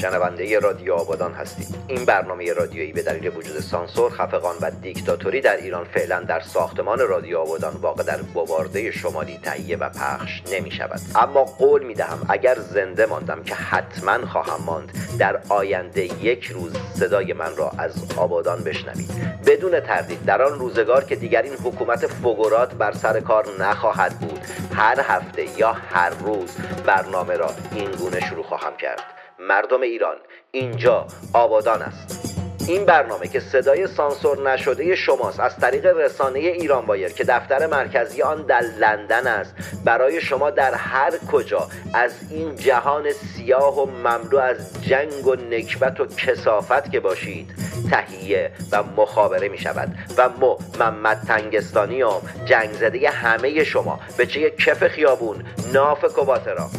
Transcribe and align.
شنونده 0.00 0.58
رادیو 0.58 0.94
آبادان 0.94 1.32
هستید 1.32 1.74
این 1.88 2.04
برنامه 2.04 2.52
رادیویی 2.52 2.92
به 2.92 3.02
دلیل 3.02 3.36
وجود 3.36 3.60
سانسور 3.60 4.10
خفقان 4.10 4.56
و 4.60 4.70
دیکتاتوری 4.70 5.40
در 5.40 5.56
ایران 5.56 5.84
فعلا 5.84 6.20
در 6.20 6.40
ساختمان 6.40 6.98
رادیو 6.98 7.38
آبادان 7.38 7.76
واقع 7.76 8.02
در 8.02 8.22
بوارده 8.22 8.90
شمالی 8.90 9.38
تهیه 9.42 9.76
و 9.76 9.88
پخش 9.88 10.42
نمی 10.52 10.70
شود 10.70 11.00
اما 11.14 11.44
قول 11.44 11.82
می 11.82 11.94
دهم 11.94 12.26
اگر 12.28 12.54
زنده 12.58 13.06
ماندم 13.06 13.42
که 13.42 13.54
حتما 13.54 14.26
خواهم 14.26 14.64
ماند 14.64 14.92
در 15.18 15.40
آینده 15.48 16.24
یک 16.24 16.44
روز 16.44 16.72
صدای 16.98 17.32
من 17.32 17.56
را 17.56 17.72
از 17.78 17.92
آبادان 18.16 18.64
بشنوید. 18.64 19.10
بدون 19.46 19.80
تردید 19.80 20.24
در 20.24 20.42
آن 20.42 20.58
روزگار 20.58 21.04
که 21.04 21.16
دیگر 21.16 21.42
این 21.42 21.54
حکومت 21.54 22.06
فگورات 22.06 22.74
بر 22.74 22.92
سر 22.92 23.20
کار 23.20 23.46
نخواهد 23.60 24.18
بود 24.18 24.40
هر 24.74 25.00
هفته 25.00 25.58
یا 25.58 25.72
هر 25.72 26.10
روز 26.10 26.56
برنامه 26.86 27.36
را 27.36 27.50
این 27.72 27.90
گونه 27.90 28.20
شروع 28.20 28.44
خواهم 28.44 28.76
کرد. 28.76 29.19
مردم 29.40 29.80
ایران. 29.80 30.16
اینجا 30.50 31.06
آبادان 31.34 31.82
است. 31.82 32.30
این 32.68 32.84
برنامه 32.84 33.28
که 33.28 33.40
صدای 33.40 33.86
سانسور 33.86 34.50
نشده 34.52 34.96
شماست 34.96 35.40
از 35.40 35.56
طریق 35.56 35.86
رسانه 35.86 36.38
ایران 36.38 36.86
بایر 36.86 37.08
که 37.08 37.24
دفتر 37.24 37.66
مرکزی 37.66 38.22
آن 38.22 38.42
در 38.42 38.60
لندن 38.60 39.26
است. 39.26 39.54
برای 39.84 40.20
شما 40.20 40.50
در 40.50 40.74
هر 40.74 41.12
کجا 41.32 41.68
از 41.94 42.12
این 42.30 42.56
جهان 42.56 43.12
سیاه 43.12 43.82
و 43.82 43.86
مملو 43.86 44.38
از 44.38 44.84
جنگ 44.84 45.26
و 45.26 45.34
نکبت 45.34 46.00
و 46.00 46.06
کسافت 46.06 46.90
که 46.90 47.00
باشید 47.00 47.50
تهیه 47.90 48.50
و 48.72 48.82
مخابره 48.82 49.48
می 49.48 49.58
شود. 49.58 49.88
و 50.16 50.28
مو 50.28 50.56
محمد 50.78 51.20
تنگستانی 51.28 52.02
هم 52.02 52.20
جنگ 52.44 52.72
زده 52.72 53.10
همه 53.10 53.64
شما 53.64 54.00
به 54.16 54.26
چه 54.26 54.50
کف 54.50 54.86
خیابون 54.86 55.44
ناف 55.72 56.04
کواترا 56.04 56.70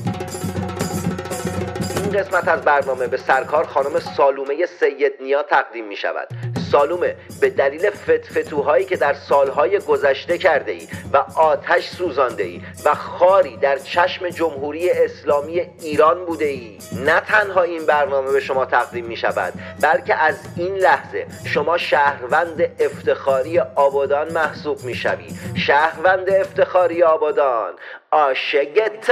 این 2.11 2.19
قسمت 2.19 2.47
از 2.47 2.61
برنامه 2.61 3.07
به 3.07 3.17
سرکار 3.17 3.65
خانم 3.65 3.99
سالومه 3.99 4.65
سید 4.79 5.13
نیا 5.21 5.43
تقدیم 5.43 5.87
می 5.87 5.95
شود. 5.95 6.27
سالومه 6.71 7.15
به 7.41 7.49
دلیل 7.49 7.89
فتفتوهایی 7.89 8.85
که 8.85 8.97
در 8.97 9.13
سالهای 9.13 9.79
گذشته 9.79 10.37
کرده 10.37 10.71
ای 10.71 10.87
و 11.13 11.17
آتش 11.35 11.87
سوزانده 11.87 12.43
ای 12.43 12.61
و 12.85 12.95
خاری 12.95 13.57
در 13.57 13.77
چشم 13.77 14.29
جمهوری 14.29 14.89
اسلامی 14.89 15.59
ایران 15.81 16.25
بوده 16.25 16.45
ای 16.45 16.77
نه 17.05 17.19
تنها 17.19 17.61
این 17.61 17.85
برنامه 17.85 18.31
به 18.31 18.39
شما 18.39 18.65
تقدیم 18.65 19.05
می 19.05 19.17
شود 19.17 19.53
بلکه 19.81 20.15
از 20.15 20.35
این 20.57 20.75
لحظه 20.75 21.27
شما 21.45 21.77
شهروند 21.77 22.61
افتخاری 22.79 23.59
آبادان 23.59 24.33
محسوب 24.33 24.83
می 24.83 24.95
شوی. 24.95 25.27
شهروند 25.55 26.29
افتخاری 26.29 27.03
آبادان 27.03 27.73
آشگتم 28.11 29.11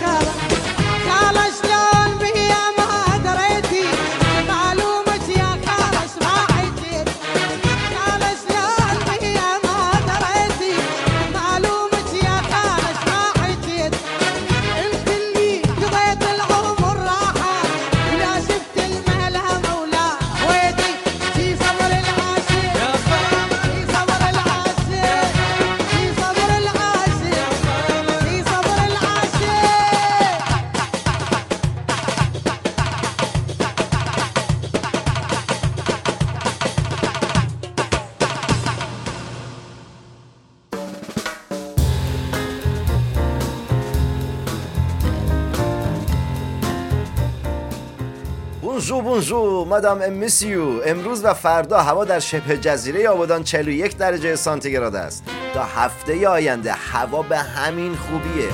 بونجو 49.21 49.39
بونجو 49.39 49.65
مادام 49.65 50.01
امیسیو 50.01 50.81
امروز 50.85 51.25
و 51.25 51.33
فردا 51.33 51.79
هوا 51.79 52.05
در 52.05 52.19
شبه 52.19 52.57
جزیره 52.57 53.09
آبادان 53.09 53.43
41 53.43 53.97
درجه 53.97 54.35
سانتیگراد 54.35 54.95
است. 54.95 55.23
تا 55.53 55.63
هفته 55.63 56.27
آینده 56.27 56.73
هوا 56.73 57.21
به 57.21 57.37
همین 57.37 57.95
خوبیه. 57.95 58.49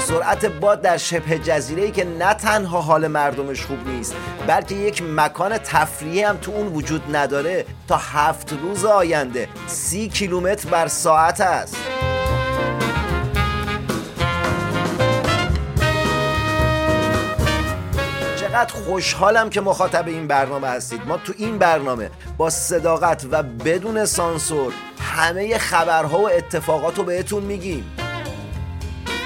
سرعت 0.00 0.46
باد 0.46 0.82
در 0.82 0.96
شبه 0.96 1.38
جزیره 1.38 1.82
ای 1.82 1.90
که 1.90 2.04
نه 2.04 2.34
تنها 2.34 2.80
حال 2.80 3.06
مردمش 3.06 3.66
خوب 3.66 3.88
نیست 3.88 4.14
بلکه 4.46 4.74
یک 4.74 5.02
مکان 5.02 5.58
تفریحی 5.58 6.22
هم 6.22 6.36
تو 6.36 6.52
اون 6.52 6.66
وجود 6.66 7.16
نداره 7.16 7.64
تا 7.88 7.96
هفت 7.96 8.52
روز 8.52 8.84
آینده 8.84 9.48
سی 9.66 10.08
کیلومتر 10.08 10.68
بر 10.68 10.88
ساعت 10.88 11.40
است. 11.40 11.76
چقدر 18.56 18.74
خوشحالم 18.74 19.50
که 19.50 19.60
مخاطب 19.60 20.08
این 20.08 20.26
برنامه 20.26 20.68
هستید. 20.68 21.06
ما 21.06 21.16
تو 21.16 21.32
این 21.36 21.58
برنامه 21.58 22.10
با 22.36 22.50
صداقت 22.50 23.26
و 23.30 23.42
بدون 23.42 24.04
سانسور 24.04 24.72
همه 25.00 25.58
خبرها 25.58 26.18
و 26.18 26.30
اتفاقات 26.30 26.98
رو 26.98 27.04
بهتون 27.04 27.42
میگیم. 27.42 27.96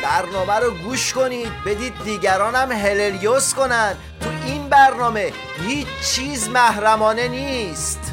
برنامه 0.02 0.54
رو 0.54 0.70
گوش 0.84 1.12
کنید 1.12 1.52
بدید 1.66 1.92
دیگران 2.04 2.54
هم 2.54 2.72
هللیوس 2.72 3.54
کنن. 3.54 3.94
تو 4.20 4.30
این 4.44 4.68
برنامه 4.68 5.32
هیچ 5.66 5.86
چیز 6.14 6.48
محرمانه 6.48 7.28
نیست. 7.28 8.09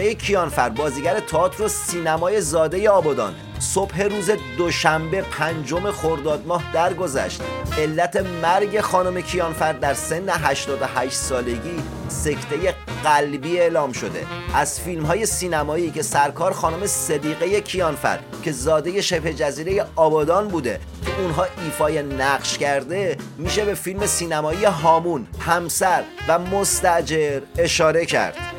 صدیقه 0.00 0.14
کیانفر 0.14 0.68
بازیگر 0.68 1.20
تئاتر 1.20 1.62
و 1.62 1.68
سینمای 1.68 2.40
زاده 2.40 2.90
آبادان. 2.90 3.34
صبح 3.58 4.02
روز 4.02 4.30
دوشنبه 4.58 5.22
پنجم 5.22 5.90
خرداد 5.90 6.46
ماه 6.46 6.62
درگذشت. 6.72 7.42
علت 7.78 8.16
مرگ 8.42 8.80
خانم 8.80 9.20
کیانفر 9.20 9.72
در 9.72 9.94
سن 9.94 10.28
88 10.28 11.12
سالگی 11.12 11.82
سکته 12.08 12.74
قلبی 13.04 13.60
اعلام 13.60 13.92
شده. 13.92 14.26
از 14.54 14.80
فیلم 14.80 15.04
های 15.04 15.26
سینمایی 15.26 15.90
که 15.90 16.02
سرکار 16.02 16.52
خانم 16.52 16.86
صدیقه 16.86 17.60
کیانفر 17.60 18.18
که 18.42 18.52
زاده 18.52 19.00
شبه 19.00 19.34
جزیره 19.34 19.86
آبادان 19.96 20.48
بوده 20.48 20.80
که 21.06 21.22
اونها 21.22 21.46
ایفای 21.64 22.02
نقش 22.02 22.58
کرده 22.58 23.16
میشه 23.38 23.64
به 23.64 23.74
فیلم 23.74 24.06
سینمایی 24.06 24.64
هامون 24.64 25.26
همسر 25.38 26.02
و 26.28 26.38
مستجر 26.38 27.40
اشاره 27.58 28.06
کرد. 28.06 28.49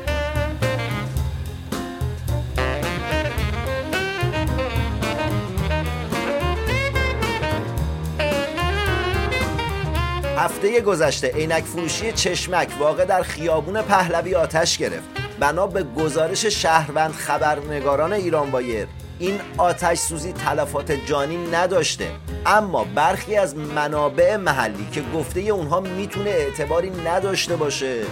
هفته 10.42 10.80
گذشته 10.80 11.28
عینک 11.28 11.64
فروشی 11.64 12.12
چشمک 12.12 12.68
واقع 12.78 13.04
در 13.04 13.22
خیابون 13.22 13.82
پهلوی 13.82 14.34
آتش 14.34 14.78
گرفت. 14.78 15.08
بنا 15.40 15.66
به 15.66 15.82
گزارش 15.82 16.46
شهروند 16.46 17.12
خبرنگاران 17.12 18.12
ایران 18.12 18.50
بایر 18.50 18.86
این 19.18 19.40
آتش 19.58 19.98
سوزی 19.98 20.32
تلفات 20.32 20.92
جانی 20.92 21.36
نداشته 21.36 22.10
اما 22.46 22.84
برخی 22.84 23.36
از 23.36 23.56
منابع 23.56 24.36
محلی 24.36 24.86
که 24.92 25.02
گفته 25.14 25.40
اونها 25.40 25.80
می‌تونه 25.80 26.30
اعتباری 26.30 26.90
نداشته 26.90 27.56
باشه. 27.56 28.02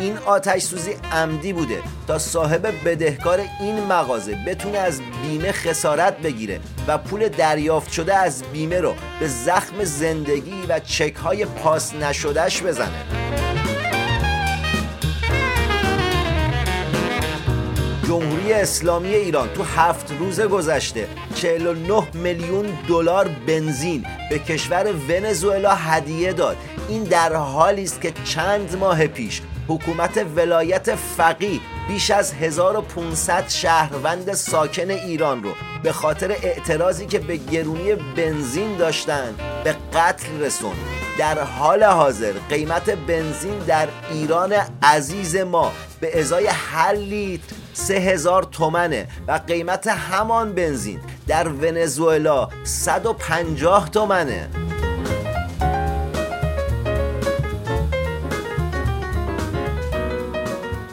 این 0.00 0.18
آتش 0.18 0.62
سوزی 0.62 0.94
عمدی 1.12 1.52
بوده 1.52 1.82
تا 2.06 2.18
صاحب 2.18 2.66
بدهکار 2.84 3.40
این 3.60 3.80
مغازه 3.84 4.36
بتونه 4.46 4.78
از 4.78 5.00
بیمه 5.22 5.52
خسارت 5.52 6.18
بگیره 6.18 6.60
و 6.88 6.98
پول 6.98 7.28
دریافت 7.28 7.92
شده 7.92 8.14
از 8.14 8.42
بیمه 8.52 8.80
رو 8.80 8.94
به 9.20 9.28
زخم 9.28 9.84
زندگی 9.84 10.62
و 10.68 10.80
چک 10.80 11.14
های 11.14 11.44
پاس 11.44 11.94
نشدهش 11.94 12.62
بزنه. 12.62 13.04
جمهوری 18.06 18.52
اسلامی 18.52 19.14
ایران 19.14 19.48
تو 19.48 19.62
هفت 19.62 20.12
روز 20.18 20.40
گذشته 20.40 21.08
49 21.34 22.02
میلیون 22.14 22.66
دلار 22.88 23.28
بنزین 23.46 24.06
به 24.30 24.38
کشور 24.38 24.92
ونزوئلا 25.08 25.74
هدیه 25.74 26.32
داد. 26.32 26.56
این 26.88 27.02
در 27.02 27.34
حالی 27.34 27.82
است 27.82 28.00
که 28.00 28.12
چند 28.24 28.76
ماه 28.76 29.06
پیش 29.06 29.42
حکومت 29.70 30.26
ولایت 30.36 30.94
فقیه 30.94 31.60
بیش 31.88 32.10
از 32.10 32.32
1500 32.32 33.48
شهروند 33.48 34.34
ساکن 34.34 34.90
ایران 34.90 35.42
رو 35.42 35.50
به 35.82 35.92
خاطر 35.92 36.30
اعتراضی 36.30 37.06
که 37.06 37.18
به 37.18 37.36
گرونی 37.36 37.94
بنزین 37.94 38.76
داشتند 38.76 39.40
به 39.64 39.76
قتل 39.94 40.40
رسون. 40.40 40.74
در 41.18 41.38
حال 41.38 41.84
حاضر 41.84 42.32
قیمت 42.48 42.90
بنزین 42.90 43.58
در 43.58 43.88
ایران 44.10 44.54
عزیز 44.82 45.36
ما 45.36 45.72
به 46.00 46.20
ازای 46.20 46.46
هر 46.46 46.92
لیتر 46.92 47.56
سه 47.72 47.94
هزار 47.94 48.42
تومنه 48.42 49.08
و 49.28 49.32
قیمت 49.32 49.86
همان 49.86 50.54
بنزین 50.54 51.00
در 51.26 51.48
ونزوئلا 51.48 52.48
150 52.64 53.90
تومنه. 53.90 54.48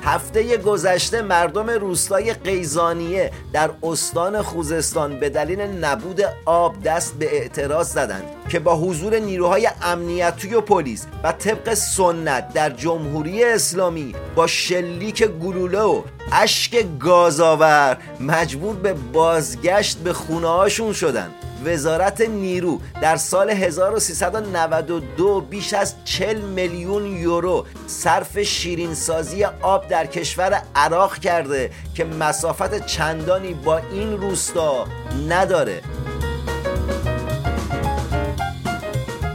هفته 0.08 0.58
گذشته 0.58 1.22
مردم 1.22 1.70
روستای 1.70 2.34
قیزانیه 2.34 3.32
در 3.54 3.70
استان 3.84 4.42
خوزستان 4.42 5.20
به 5.20 5.30
دلیل 5.30 5.62
نبود 5.62 6.22
آب 6.46 6.84
دست 6.84 7.16
به 7.20 7.38
اعتراض 7.38 7.94
زدند 7.94 8.24
که 8.50 8.60
با 8.60 8.76
حضور 8.76 9.20
نیروهای 9.20 9.70
امنیتی 9.82 10.54
و 10.54 10.62
پلیس 10.62 11.06
و 11.24 11.32
طبق 11.32 11.74
سنت 11.74 12.54
در 12.54 12.70
جمهوری 12.70 13.44
اسلامی 13.44 14.16
با 14.36 14.48
شلیک 14.48 15.24
گلوله 15.24 15.82
و 15.82 16.02
اشک 16.32 16.86
گازآور 17.00 17.98
مجبور 18.20 18.76
به 18.76 18.94
بازگشت 18.94 19.98
به 19.98 20.14
خونه 20.14 20.48
هاشون 20.48 20.94
شدند. 20.94 21.47
وزارت 21.66 22.22
نیرو 22.22 22.80
در 23.02 23.16
سال 23.16 23.50
1392 23.50 25.42
بیش 25.42 25.74
از 25.74 25.96
40 26.06 26.42
میلیون 26.42 27.06
یورو 27.06 27.66
صرف 27.88 28.40
شیرینسازی 28.40 29.44
آب 29.44 29.88
در 29.88 30.06
کشور 30.06 30.62
عراق 30.76 31.18
کرده 31.18 31.72
که 31.96 32.06
مسافت 32.06 32.86
چندانی 32.86 33.54
با 33.54 33.78
این 33.78 34.18
روستا 34.18 34.86
نداره. 35.30 35.82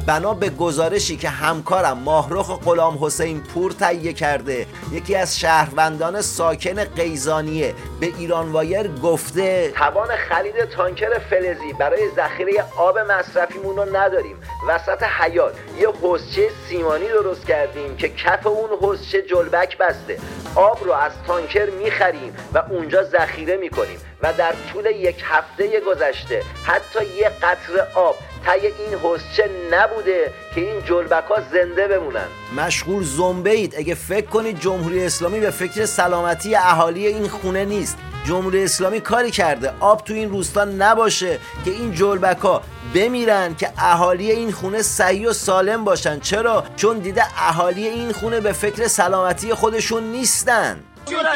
بنا 0.07 0.35
به 0.35 0.51
گزارشی 0.51 1.17
که 1.17 1.29
همکارم 1.29 1.99
ماهرخ 1.99 2.59
غلام 2.65 3.05
حسین 3.05 3.41
پور 3.41 3.73
تهیه 3.73 4.13
کرده. 4.13 4.67
یکی 4.93 5.17
از 5.17 5.41
شهروندان 5.41 6.21
ساکن 6.21 6.85
قیزانیه. 6.85 7.75
به 8.01 8.07
ایران 8.07 8.53
وایر 8.53 8.89
گفته 8.89 9.71
توان 9.71 10.09
خرید 10.29 10.65
تانکر 10.65 11.19
فلزی 11.19 11.73
برای 11.73 12.11
ذخیره 12.17 12.65
آب 12.77 12.99
مصرفیمون 12.99 13.77
رو 13.77 13.97
نداریم. 13.97 14.37
وسط 14.69 15.03
حیات 15.03 15.55
یه 15.79 15.89
حسچه 16.03 16.49
سیمانی 16.69 17.09
درست 17.09 17.47
کردیم 17.47 17.97
که 17.97 18.09
کف 18.09 18.47
اون 18.47 18.71
حسچه 18.83 19.23
جلبک 19.23 19.79
بسته. 19.79 20.19
آب 20.55 20.85
رو 20.85 20.93
از 20.93 21.13
تانکر 21.27 21.71
می‌خریم 21.71 22.37
و 22.55 22.63
اونجا 22.71 23.03
ذخیره 23.03 23.57
می‌کنیم 23.57 23.99
و 24.23 24.33
در 24.33 24.55
طول 24.73 24.87
یک 24.87 25.23
هفته 25.25 25.81
گذشته 25.81 26.43
حتی 26.65 27.07
یه 27.07 27.29
قطره 27.29 27.87
آب 27.95 28.17
تای 28.45 28.67
این 28.67 28.99
حسچه 29.03 29.51
نبوده 29.71 30.33
که 30.55 30.61
این 30.61 30.85
جلبک 30.85 31.25
ها 31.25 31.37
زنده 31.53 31.89
بمونن. 31.89 32.27
مشغول 32.57 33.05
زنبه 33.05 33.51
اید 33.51 33.75
اگه 33.79 33.95
فکر 33.95 34.27
کنید 34.27 34.61
جمهوری 34.61 35.05
اسلامی 35.05 35.41
به 35.41 35.51
فکر 35.51 35.87
سلامتی 35.87 36.55
اهالی 36.55 37.07
این 37.07 37.29
خونه 37.29 37.65
نیست. 37.65 37.99
جمهوری 38.27 38.65
اسلامی 38.65 39.01
کاری 39.01 39.31
کرده. 39.31 39.73
آب 39.81 40.05
تو 40.05 40.15
این 40.15 40.31
روستا 40.31 40.65
نباشه 40.65 41.39
که 41.65 41.71
این 41.71 41.95
جلبک 41.95 42.39
ها 42.39 42.63
بمیرن 42.95 43.55
که 43.55 43.71
اهالی 43.79 44.31
این 44.31 44.53
خونه 44.53 44.83
صحیح 44.83 45.29
و 45.29 45.33
سالم 45.33 45.85
باشن. 45.85 46.21
چرا؟ 46.21 46.65
چون 46.77 46.99
دیده 46.99 47.23
اهالی 47.37 47.89
این 47.89 48.13
خونه 48.13 48.41
به 48.41 48.53
فکر 48.53 48.89
سلامتی 48.89 49.55
خودشون 49.55 50.03
نیستن. 50.03 50.81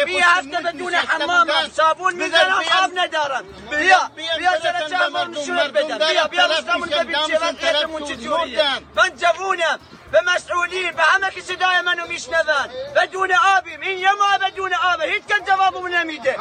بيا 0.04 0.24
هفته 0.26 0.60
بدون 0.60 0.96
حمام 0.96 1.48
صابون 1.76 2.14
من 2.14 2.30
زمان 2.30 2.64
خاب 2.70 2.90
ندارم. 2.94 3.44
بيا 3.70 4.10
بيا 4.16 4.60
سنة 4.62 4.88
شهر 4.88 5.28
من 5.28 5.34
شهر 5.46 5.68
بدن 5.70 5.98
بيا 5.98 6.26
بيا 6.26 6.46
مش 6.46 6.64
من 6.64 6.88
بيا 6.88 7.02
بيا 7.02 7.18
مش 7.26 7.30
من 7.86 8.06
بيا 9.56 9.78
بمسؤولين 10.16 10.92
بعمك 10.92 11.40
سدايا 11.40 11.82
منو 11.82 12.06
مش 12.06 12.28
نذان 12.28 12.70
بدون 12.96 13.32
آبي 13.32 13.76
من 13.76 13.88
يما 13.88 14.36
بدون 14.48 14.74
آبي 14.74 15.02
هيت 15.04 15.26
كان 15.28 15.44
جوابه 15.44 15.80
من 15.80 15.94
أميده 15.94 16.36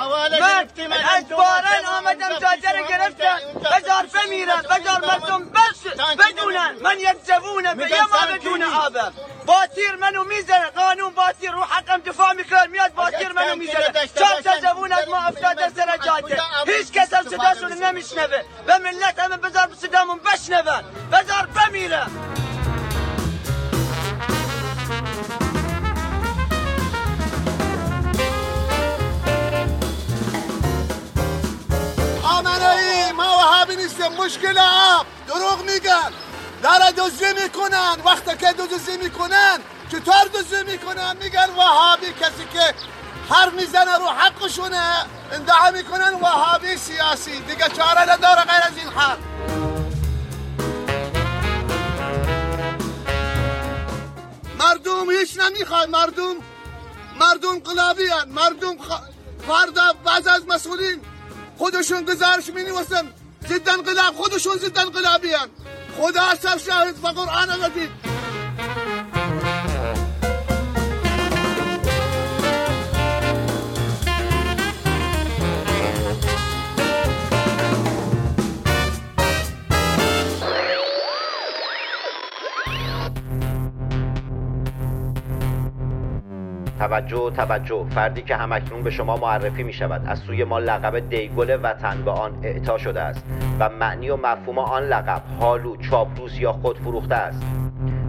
من 0.77 0.93
الأجبارا 0.93 1.97
آمدم 1.97 2.39
تاجر 2.39 2.81
قرفته 2.81 3.53
بزار 3.57 4.07
فميرا 4.07 4.55
بزار 4.55 5.01
مردم 5.01 5.49
بس. 5.51 5.93
بدون 6.15 6.83
من 6.83 6.99
ينزفون 6.99 7.73
بيما 7.73 8.25
بدون 8.35 8.63
ابي 8.63 8.99
باتير 9.47 9.97
منو 9.97 10.23
ميزان 10.23 10.61
قانون 10.61 11.13
باتير 11.13 11.51
روح 11.53 11.71
وحقم 11.71 12.01
دفاع 12.01 12.33
مكرميات 12.33 12.91
باتير 12.93 13.33
منو 13.33 13.55
ميزان 13.55 13.93
شاب 14.19 14.41
تزفون 14.43 14.89
ما 14.89 15.29
أفتاد 15.29 15.75
سنة 15.75 15.95
جاتة 15.95 16.43
هيش 16.67 16.91
كسر 16.91 17.23
سداس 17.23 17.63
ولنا 17.63 17.91
مش 17.91 18.13
نفه 18.13 18.43
بملت 18.67 19.19
أمن 19.19 19.37
بزار 19.37 19.67
بسدامون 19.67 20.19
بش 20.19 20.49
نفه 20.49 20.83
بزار 21.11 21.47
فميرا 21.55 22.07
مشکل 34.09 34.57
آب 34.57 35.05
دروغ 35.27 35.59
میگن. 35.73 36.11
داره 36.63 36.91
دزدی 36.91 37.43
می‌کنن. 37.43 37.95
وقتی 38.05 38.37
که 38.37 38.53
دزدی 38.53 38.97
می‌کنن 38.97 39.59
چطور 39.91 40.25
دزدی 40.33 40.71
می‌کنن. 40.71 41.17
میگن 41.23 41.49
وهابی 41.57 42.05
کسی 42.05 42.45
که 42.53 42.73
هر 43.29 43.49
می‌زنه 43.49 43.97
رو 43.97 44.05
حقشونه. 44.05 45.05
ادعا 45.31 45.71
می‌کنن 45.71 46.13
وهابی 46.13 46.77
سیاسی. 46.77 47.39
دیگه 47.39 47.69
چاره 47.69 48.01
نداره 48.01 48.41
غیر 48.41 48.61
از 48.63 48.77
این 48.77 48.87
حق 48.87 49.17
مردم 54.59 55.11
هیچ 55.11 55.39
نمی‌خواد 55.39 55.89
مردم 55.89 56.35
مردم 57.19 57.59
قلابی. 57.59 58.03
مردم 58.27 58.77
خ... 58.77 58.99
فردا 59.47 59.93
بعض 60.05 60.27
از 60.27 60.47
مسئولین 60.47 61.01
خودشون 61.57 62.05
گزارش 62.05 62.49
می 62.49 62.63
ضد 63.49 63.69
انقلاب 63.69 64.15
خودشون 64.15 64.57
ضد 64.57 64.77
انقلابی 64.77 65.33
هن. 65.33 65.49
خدا 65.97 66.35
سر 66.35 66.57
شاهد 66.57 66.95
و 67.03 67.07
قرآن 67.07 67.49
مجید 67.59 68.14
توجه 86.79 87.31
توجه. 87.35 87.85
فردی 87.89 88.21
که 88.21 88.35
همکنون 88.35 88.83
به 88.83 88.89
شما 88.89 89.17
معرفی 89.17 89.63
می 89.63 89.73
شود 89.73 90.01
از 90.07 90.19
سوی 90.19 90.43
ما 90.43 90.59
لقب 90.59 91.09
دیگل 91.09 91.59
وطن 91.63 92.01
به 92.05 92.11
آن 92.11 92.31
اعطا 92.43 92.77
شده 92.77 93.01
است 93.01 93.23
و 93.59 93.69
معنی 93.69 94.09
و 94.09 94.15
مفهوم 94.15 94.59
آن 94.59 94.83
لقب 94.83 95.21
حالو 95.39 95.75
چاپلوس 95.77 96.39
یا 96.39 96.51
خودفروخته 96.51 97.15
است. 97.15 97.41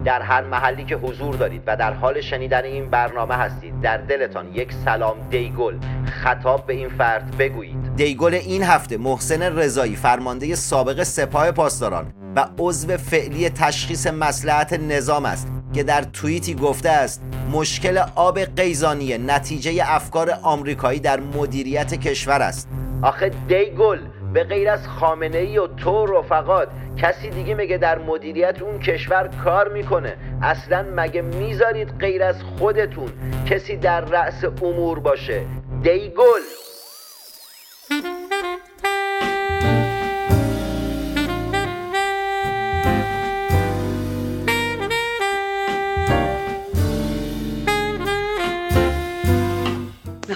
در 0.05 0.23
هر 0.23 0.43
محلی 0.43 0.85
که 0.85 0.97
حضور 0.97 1.35
دارید 1.35 1.63
و 1.67 1.77
در 1.77 1.93
حال 1.93 2.21
شنیدن 2.21 2.65
این 2.65 2.91
برنامه 2.91 3.35
هستید 3.35 3.81
در 3.81 3.97
دلتان 3.97 4.55
یک 4.55 4.73
سلام 4.73 5.17
دیگل. 5.31 5.75
خطاب 6.23 6.67
به 6.67 6.73
این 6.73 6.89
فرد 6.89 7.37
بگویید. 7.37 7.97
دیگل 7.97 8.35
این 8.35 8.63
هفته 8.63 8.97
محسن 8.97 9.43
رضایی 9.43 9.97
فرمانده 9.97 10.55
سابق 10.55 11.03
سپاه 11.03 11.53
پاسداران 11.53 12.13
و 12.37 12.49
عضو 12.59 12.97
فعلی 12.97 13.51
تشخیص 13.51 14.07
مسلحت 14.07 14.73
نظام 14.73 15.25
است 15.25 15.49
که 15.73 15.83
در 15.83 16.03
توییتی 16.03 16.55
گفته 16.55 16.91
است 16.91 17.23
مشکل 17.53 18.03
آب 18.15 18.39
قیزانیه 18.39 19.19
نتیجه 19.19 19.83
افکار 19.87 20.31
آمریکایی 20.43 21.01
در 21.01 21.21
مدیریت 21.21 21.95
کشور 21.95 22.43
است. 22.43 22.69
آخه 23.03 23.31
دیگل 23.49 23.99
به 24.33 24.45
غیر 24.45 24.71
از 24.71 24.89
خامنه 24.89 25.39
ای 25.39 25.59
و 25.59 25.67
تو 25.67 26.07
رفقات 26.07 26.69
کسی 26.97 27.31
دیگه 27.31 27.55
مگه 27.55 27.77
در 27.77 27.99
مدیریت 27.99 28.63
اون 28.63 28.79
کشور 28.79 29.31
کار 29.45 29.69
می‌کنه؟ 29.69 30.17
اصلا 30.43 30.87
مگه 30.97 31.23
می‌ذارید 31.23 31.99
غیر 31.99 32.23
از 32.23 32.37
خودتون 32.43 33.13
کسی 33.51 33.77
در 33.77 34.01
رأس 34.01 34.45
امور 34.63 34.99
باشه؟ 34.99 35.47
دیگل 35.83 36.43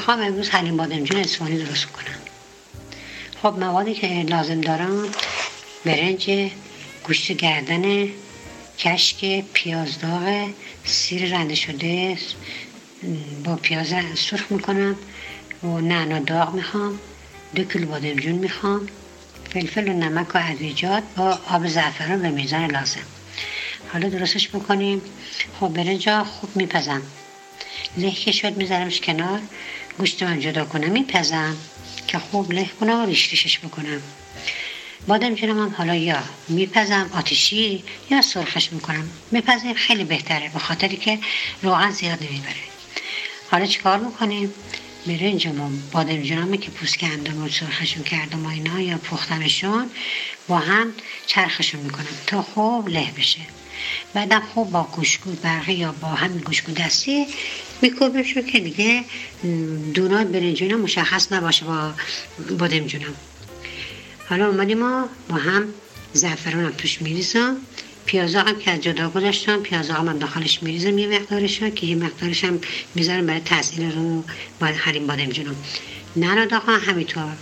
می‌خوام 0.01 0.21
امروز 0.21 0.51
حلیم 0.51 0.77
بادمجون 0.77 1.21
اصفهانی 1.21 1.65
درست 1.65 1.87
کنم 1.87 2.19
خب 3.43 3.59
موادی 3.59 3.95
که 3.95 4.07
لازم 4.23 4.61
دارم 4.61 5.09
برنج 5.85 6.51
گوشت 7.05 7.33
گردن 7.33 8.09
کشک 8.79 9.45
پیاز 9.53 9.99
داغ 9.99 10.49
سیر 10.85 11.37
رنده 11.37 11.55
شده 11.55 12.19
با 13.45 13.57
پیاز 13.57 13.95
سرخ 14.15 14.53
می‌کنم 14.53 14.97
و 15.63 15.67
نعنا 15.67 16.19
داغ 16.19 16.55
می‌خوام 16.55 16.99
دو 17.55 17.65
کیلو 17.65 17.87
بادمجون 17.87 18.35
می‌خوام 18.35 18.89
فلفل 19.53 19.89
و 19.89 19.93
نمک 19.93 20.35
و 20.35 20.39
ادویجات 20.43 21.03
با 21.17 21.39
آب 21.49 21.69
زعفران 21.69 22.23
به 22.23 22.31
میزان 22.31 22.71
لازم. 22.71 23.07
حالا 23.93 24.09
درستش 24.09 24.49
بکنیم. 24.49 25.03
خب 25.61 25.69
برنجا 25.69 26.25
خوب 26.25 26.57
میپزم. 26.57 27.03
له 27.97 28.33
شد 28.33 28.57
میذارمش 28.57 29.01
کنار. 29.01 29.41
گوشت 30.01 30.23
من 30.23 30.41
جدا 30.41 30.65
کنم 30.65 30.91
میپزم 30.91 31.57
که 32.07 32.19
خوب 32.19 32.53
له 32.53 32.71
کنم 32.81 33.03
و 33.03 33.07
ریش 33.07 33.31
ریشش 33.31 33.59
بکنم. 33.59 34.03
بادمجونم 35.07 35.59
هم 35.59 35.75
حالا 35.79 35.95
یا 35.95 36.23
میپزم 36.49 37.11
آتیشی 37.15 37.85
یا 38.11 38.23
سرخش 38.23 38.73
می‌کنم. 38.73 39.11
میپزیم 39.31 39.75
خیلی 39.75 40.05
بهتره 40.05 40.49
به 40.49 40.59
خاطری 40.59 40.97
که 40.97 41.19
روغن 41.63 41.91
زیاد 41.91 42.23
نمی‌بره. 42.23 42.65
حالا 43.51 43.67
چیکار 43.67 43.99
می‌کنیم؟ 43.99 44.55
برنجم 45.07 45.61
و 45.61 45.71
بادمجونمه 45.93 46.57
که 46.57 46.71
پوست 46.71 46.99
کندم 46.99 47.45
و 47.45 47.49
سرخشون 47.49 48.03
کردم 48.03 48.47
و 48.47 48.49
اینا 48.49 48.81
یا 48.81 48.99
پختمشون 48.99 49.91
با 50.49 50.59
هم 50.59 50.93
چرخشون 51.27 51.81
می‌کنم 51.81 52.07
تا 52.27 52.43
خوب 52.43 52.89
له 52.89 53.11
بشه. 53.19 53.41
بعدم 54.15 54.43
خوب 54.55 54.71
با 54.71 54.83
گوشگو 54.83 55.31
برقی 55.31 55.73
یا 55.73 55.93
با 55.93 56.09
همین 56.09 56.39
گوشگو 56.39 56.73
دستی 56.73 57.27
میکوبیمشون 57.83 58.47
که 58.47 58.61
دیگه 58.61 59.05
دونات 59.95 60.27
برنجونم 60.27 60.81
مشخص 60.81 61.33
نباشه 61.33 61.65
با 61.65 61.93
بادمجونم 62.59 63.15
حالا 64.29 64.49
اومدیم 64.49 64.79
ما 64.79 65.09
با 65.29 65.37
هم 65.37 65.65
زعفران 66.13 66.65
هم 66.65 66.73
توش 66.73 67.03
میریزم. 67.03 67.57
پیازا 68.07 68.41
هم 68.41 68.59
که 68.59 68.71
از 68.71 68.81
جدا 68.81 69.11
گذاشتم 69.11 69.63
پیازا 69.63 69.95
هم 69.95 70.19
داخلش 70.19 70.63
میریزم 70.63 70.99
یه 70.99 71.07
مقدارش 71.07 71.61
که 71.61 71.87
یه 71.87 71.97
مقدارش 71.97 72.45
هم 72.45 72.61
می‌ذارم 72.95 73.27
برای 73.27 73.41
تحصیل 73.41 73.93
رو 73.93 74.25
با 74.61 74.67
حریم 74.67 75.07
بادمجونم 75.07 75.57
نه 76.17 76.47
داخل 76.47 76.81
همینطور. 76.81 77.33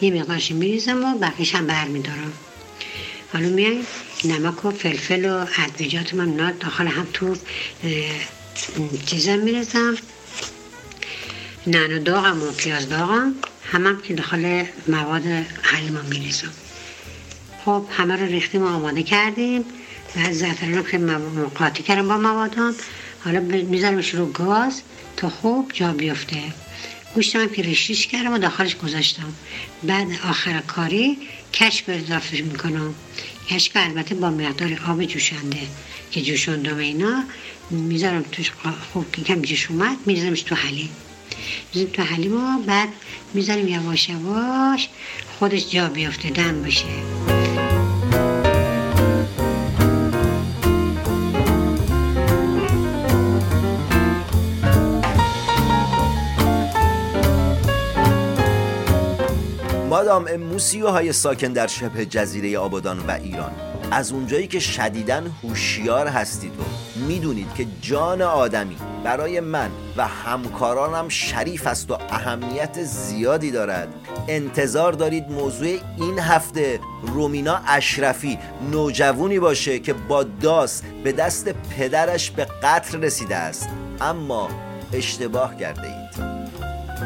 یه 0.00 0.10
مقدارش 0.10 0.50
میریزم 0.50 1.04
و 1.04 1.18
بقیش 1.18 1.54
هم 1.54 1.66
برمیدارم. 1.66 2.32
حالا 3.32 3.48
میای 3.48 3.82
نمک 4.24 4.64
و 4.64 4.70
فلفل 4.70 5.24
و 5.24 5.46
ادویجات 5.58 6.14
من 6.14 6.54
داخل 6.60 6.86
هم 6.86 7.06
تو 7.12 7.36
چیزم 9.06 9.38
میرزم 9.38 9.96
نعنا 11.66 11.98
داغم 11.98 12.42
و 12.42 12.50
پیاز 12.50 12.88
داغم 12.88 13.34
همه 13.72 13.88
هم 13.88 14.00
که 14.00 14.14
داخل 14.14 14.64
مواد 14.88 15.26
حلیم 15.62 15.96
هم 15.96 16.04
میریزم. 16.04 16.52
خب 17.64 17.86
همه 17.90 18.16
رو 18.16 18.26
ریختیم 18.26 18.62
و 18.62 18.66
آماده 18.66 19.02
کردیم 19.02 19.64
بعد 20.16 20.32
زعفران 20.32 20.74
رو 20.74 20.82
که 20.82 20.98
قاطی 21.54 21.82
کردم 21.82 22.08
با 22.08 22.16
موادم 22.16 22.74
حالا 23.24 23.40
میذارمش 23.40 24.14
رو 24.14 24.26
گاز 24.26 24.82
تا 25.16 25.28
خوب 25.28 25.70
جا 25.74 25.92
بیفته. 25.92 26.42
گوشتم 27.14 27.40
هم 27.40 27.48
که 27.48 27.62
ریش 27.62 28.06
کردم 28.06 28.32
و 28.32 28.38
داخلش 28.38 28.76
گذاشتم. 28.76 29.32
بعد 29.82 30.06
آخر 30.28 30.60
کاری 30.60 31.18
کشک 31.52 31.88
رو 31.88 31.94
اضافه 31.94 32.42
می‌کنم. 32.42 32.94
کشک 33.48 33.72
البته 33.74 34.14
با 34.14 34.30
مقدار 34.30 34.80
آب 34.88 35.04
جوشنده 35.04 35.60
که 36.10 36.22
جوشندم 36.22 36.76
اینا. 36.76 37.24
می‌ذارم 37.72 38.22
توش 38.22 38.52
خوب 38.92 39.12
که 39.12 39.22
کم 39.22 39.42
جوش 39.42 39.70
اومد 39.70 39.96
میذارمش 40.06 40.42
تو 40.42 40.54
حلیم. 40.54 40.90
می‌ذارم 41.72 41.92
تو 41.92 42.02
حلیم 42.02 42.32
و 42.32 42.62
بعد 42.66 42.88
می‌ذاریم 43.34 43.68
یواش 43.68 44.08
یواش 44.08 44.88
خودش 45.38 45.70
جا 45.70 45.88
بیفته 45.88 46.30
دم 46.30 46.62
باشه 46.62 46.84
مادام 59.90 60.26
های 60.90 61.12
ساکن 61.12 61.52
در 61.52 61.66
شبه 61.66 62.06
جزیره 62.06 62.58
آبادان 62.58 62.98
و 62.98 63.10
ایران. 63.10 63.71
از 63.92 64.12
اونجایی 64.12 64.46
که 64.46 64.60
شدیدن 64.60 65.26
هوشیار 65.42 66.06
هستید 66.06 66.52
و 66.52 66.62
می‌دونید 67.08 67.54
که 67.54 67.66
جان 67.80 68.22
آدمی 68.22 68.76
برای 69.04 69.40
من 69.40 69.70
و 69.96 70.06
همکارانم 70.06 71.08
شریف 71.08 71.66
است 71.66 71.90
و 71.90 71.98
اهمیت 72.10 72.82
زیادی 72.82 73.50
دارد. 73.50 73.88
انتظار 74.28 74.92
دارید 74.92 75.30
موضوع 75.30 75.78
این 75.96 76.18
هفته 76.18 76.80
رومینا 77.02 77.60
اشرفی 77.66 78.38
نوجوونی 78.70 79.38
باشه 79.38 79.78
که 79.78 79.92
با 79.92 80.22
داس 80.22 80.82
به 81.04 81.12
دست 81.12 81.48
پدرش 81.48 82.30
به 82.30 82.46
قتل 82.62 83.02
رسیده 83.02 83.36
است. 83.36 83.68
اما 84.00 84.48
اشتباه 84.92 85.56
کرده 85.56 85.82
اید. 85.82 86.01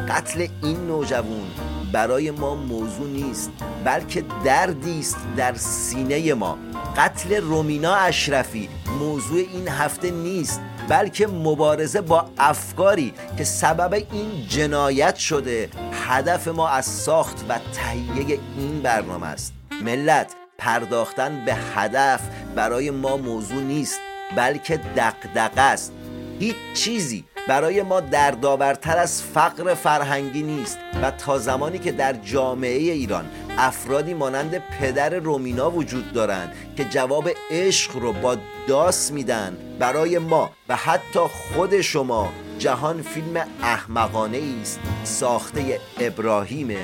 قتل 0.09 0.47
این 0.63 0.87
نوجوان 0.87 1.47
برای 1.91 2.31
ما 2.31 2.55
موضوع 2.55 3.07
نیست 3.07 3.51
بلکه 3.85 4.23
دردی 4.45 4.99
است 4.99 5.17
در 5.37 5.53
سینه 5.53 6.33
ما. 6.33 6.57
قتل 6.97 7.41
رومینا 7.41 7.95
اشرفی 7.95 8.69
موضوع 8.99 9.37
این 9.37 9.67
هفته 9.67 10.11
نیست 10.11 10.61
بلکه 10.89 11.27
مبارزه 11.27 12.01
با 12.01 12.25
افکاری 12.37 13.13
که 13.37 13.43
سبب 13.43 13.93
این 13.93 14.47
جنایت 14.49 15.15
شده 15.15 15.69
هدف 16.07 16.47
ما 16.47 16.69
از 16.69 16.85
ساخت 16.85 17.45
و 17.49 17.59
تهیه 17.73 18.39
این 18.57 18.81
برنامه 18.81 19.27
است. 19.27 19.53
ملت 19.83 20.35
پرداختن 20.57 21.45
به 21.45 21.55
هدف 21.55 22.21
برای 22.55 22.91
ما 22.91 23.17
موضوع 23.17 23.61
نیست 23.61 23.99
بلکه 24.35 24.77
دقدقه 24.77 25.61
است. 25.61 25.93
هیچ 26.39 26.55
چیزی 26.73 27.25
برای 27.47 27.81
ما 27.81 27.99
دردآورتر 27.99 28.97
از 28.97 29.23
فقر 29.23 29.73
فرهنگی 29.73 30.43
نیست 30.43 30.77
و 31.01 31.11
تا 31.11 31.37
زمانی 31.37 31.79
که 31.79 31.91
در 31.91 32.13
جامعه 32.13 32.77
ایران 32.77 33.25
افرادی 33.57 34.13
مانند 34.13 34.57
پدر 34.57 35.09
رومینا 35.09 35.71
وجود 35.71 36.13
دارند 36.13 36.53
که 36.77 36.85
جواب 36.85 37.29
عشق 37.51 37.95
رو 37.95 38.13
با 38.13 38.37
داس 38.67 39.11
میدن 39.11 39.57
برای 39.79 40.17
ما 40.17 40.51
و 40.69 40.75
حتی 40.75 41.19
خود 41.19 41.81
شما 41.81 42.33
جهان 42.59 43.01
فیلم 43.01 43.45
احمقانه 43.61 44.41
است 44.61 44.79
ساخته 45.03 45.79
ابراهیم 45.99 46.77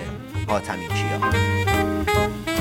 حاتمی 0.47 0.87
کیا. 0.87 2.52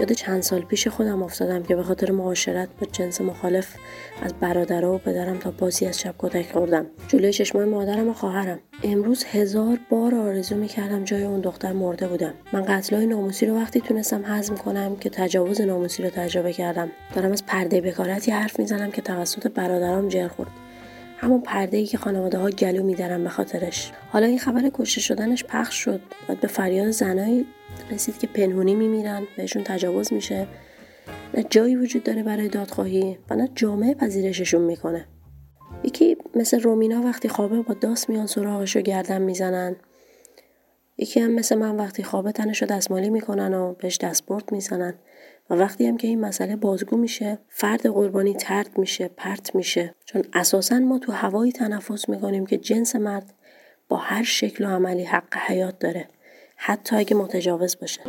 یاد 0.00 0.12
چند 0.12 0.42
سال 0.42 0.60
پیش 0.60 0.88
خودم 0.88 1.22
افتادم 1.22 1.62
که 1.62 1.76
به 1.76 1.82
خاطر 1.82 2.10
معاشرت 2.10 2.68
با 2.80 2.86
جنس 2.92 3.20
مخالف 3.20 3.74
از 4.22 4.34
برادرها 4.34 4.94
و 4.94 4.98
پدرم 4.98 5.38
تا 5.38 5.50
بازی 5.50 5.86
از 5.86 6.00
شب 6.00 6.14
کتک 6.18 6.52
خوردم. 6.52 6.86
جلوی 7.08 7.32
چشمای 7.32 7.64
مادرم 7.64 8.08
و 8.08 8.12
خواهرم. 8.12 8.58
امروز 8.82 9.24
هزار 9.24 9.78
بار 9.90 10.14
آرزو 10.14 10.56
می‌کردم 10.56 11.04
جای 11.04 11.24
اون 11.24 11.40
دختر 11.40 11.72
مرده 11.72 12.08
بودم. 12.08 12.34
من 12.52 12.62
قتلای 12.62 13.06
ناموسی 13.06 13.46
رو 13.46 13.56
وقتی 13.56 13.80
تونستم 13.80 14.22
هضم 14.24 14.54
کنم 14.54 14.96
که 14.96 15.10
تجاوز 15.10 15.60
ناموسی 15.60 16.02
رو 16.02 16.10
تجربه 16.10 16.52
کردم. 16.52 16.90
دارم 17.14 17.32
از 17.32 17.46
پرده 17.46 17.80
بکارتی 17.80 18.30
حرف 18.30 18.58
می‌زنم 18.58 18.90
که 18.90 19.02
توسط 19.02 19.52
برادرام 19.52 20.08
جر 20.08 20.28
خورد. 20.28 20.50
همون 21.16 21.40
پرده 21.40 21.76
ای 21.76 21.86
که 21.86 21.98
خانواده 21.98 22.38
ها 22.38 22.50
گلو 22.50 22.82
میدارن 22.82 23.24
به 23.24 23.30
خاطرش. 23.30 23.92
حالا 24.10 24.26
این 24.26 24.38
خبر 24.38 24.70
کشته 24.74 25.00
شدنش 25.00 25.44
پخش 25.44 25.74
شد. 25.74 26.00
باید 26.28 26.40
به 26.40 26.48
فریاد 26.48 26.90
زنایی 26.90 27.46
رسید 27.90 28.18
که 28.18 28.26
پنهونی 28.26 28.74
میمیرن. 28.74 29.22
بهشون 29.36 29.64
تجاوز 29.64 30.12
میشه. 30.12 30.46
نه 31.34 31.44
جایی 31.50 31.76
وجود 31.76 32.02
داره 32.02 32.22
برای 32.22 32.48
دادخواهی 32.48 33.18
و 33.30 33.36
نه 33.36 33.48
جامعه 33.54 33.94
پذیرششون 33.94 34.62
می‌کنه. 34.62 35.06
یکی 35.84 36.16
مثل 36.34 36.60
رومینا 36.60 37.02
وقتی 37.02 37.28
خوابه 37.28 37.62
با 37.62 37.74
داست 37.74 38.08
میان 38.08 38.26
سراغش 38.26 38.76
رو 38.76 38.82
گردن 38.82 39.22
می‌زنن. 39.22 39.76
یکی 40.98 41.20
هم 41.20 41.30
مثل 41.30 41.58
من 41.58 41.76
وقتی 41.76 42.02
خوابه 42.02 42.32
تنش 42.32 42.62
رو 42.62 42.68
دستمالی 42.68 43.10
می‌کنن 43.10 43.54
و 43.54 43.74
بهش 43.74 43.98
دستبرد 43.98 44.52
می‌زنن. 44.52 44.94
و 45.50 45.54
وقتی 45.54 45.86
هم 45.86 45.96
که 45.96 46.08
این 46.08 46.20
مسئله 46.20 46.56
بازگو 46.56 46.96
میشه 46.96 47.38
فرد 47.48 47.86
قربانی 47.86 48.34
ترد 48.34 48.78
میشه 48.78 49.08
پرت 49.08 49.54
میشه. 49.54 49.94
چون 50.04 50.22
اساسا 50.32 50.78
ما 50.78 50.98
تو 50.98 51.12
هوایی 51.12 51.52
تنفس 51.52 52.08
می‌کنیم 52.08 52.46
که 52.46 52.58
جنس 52.58 52.96
مرد 52.96 53.34
با 53.88 53.96
هر 53.96 54.22
شکل 54.22 54.64
و 54.64 54.68
عملی 54.68 55.04
حق 55.04 55.36
حیات 55.36 55.78
داره. 55.78 56.08
حتی 56.56 56.96
اگه 56.96 57.16
متجاوز 57.16 57.76
باشه. 57.80 58.00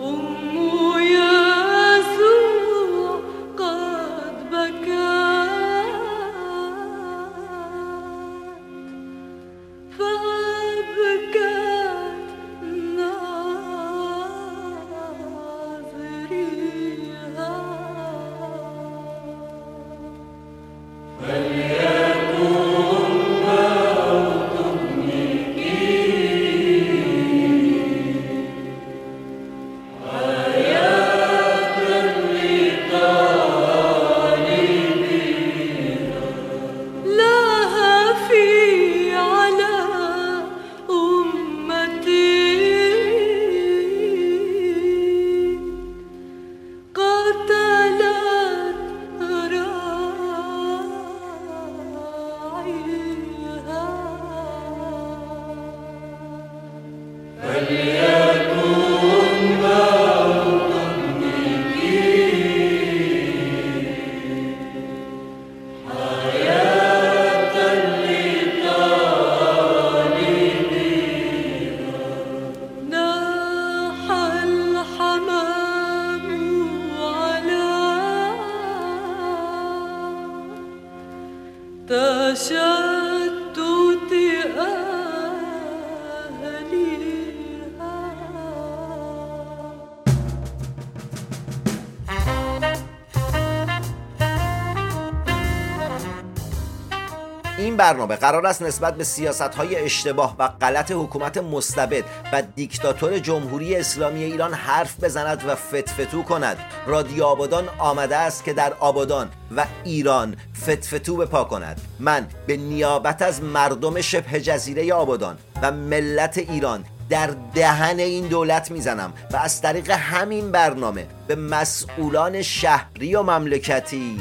برنامه 97.86 98.16
قرار 98.16 98.48
است 98.48 98.62
نسبت 98.62 98.96
به 98.96 99.04
سیاست 99.04 99.42
های 99.42 99.76
اشتباه 99.76 100.36
و 100.40 100.48
غلط 100.48 100.92
حکومت 100.92 101.38
مستبد 101.38 102.04
و 102.34 102.42
دیکتاتور 102.56 103.20
جمهوری 103.20 103.76
اسلامی 103.76 104.24
ایران 104.24 104.54
حرف 104.54 105.04
بزند 105.04 105.44
و 105.48 105.56
فتفتو 105.56 106.24
کند. 106.24 106.58
رادیو 106.88 107.24
آبادان 107.24 107.70
آمده 107.78 108.16
است 108.16 108.44
که 108.44 108.54
در 108.54 108.74
آبادان 108.80 109.30
و 109.58 109.66
ایران 109.84 110.36
فتفتو 110.62 111.18
بپا 111.18 111.44
کند. 111.44 111.82
من 112.00 112.28
به 112.48 112.58
نیابت 112.58 113.22
از 113.22 113.44
مردم 113.44 114.02
شبه 114.02 114.42
جزیره 114.42 114.94
آبادان 114.94 115.38
و 115.62 115.72
ملت 115.72 116.38
ایران 116.38 116.86
در 117.10 117.30
دهن 117.54 118.00
این 118.00 118.28
دولت 118.28 118.72
می‌زنم 118.72 119.14
و 119.32 119.38
از 119.38 119.62
طریق 119.62 119.90
همین 119.92 120.52
برنامه 120.52 121.08
به 121.28 121.36
مسئولان 121.36 122.42
شهری 122.42 123.16
و 123.16 123.24
مملکتی 123.24 124.20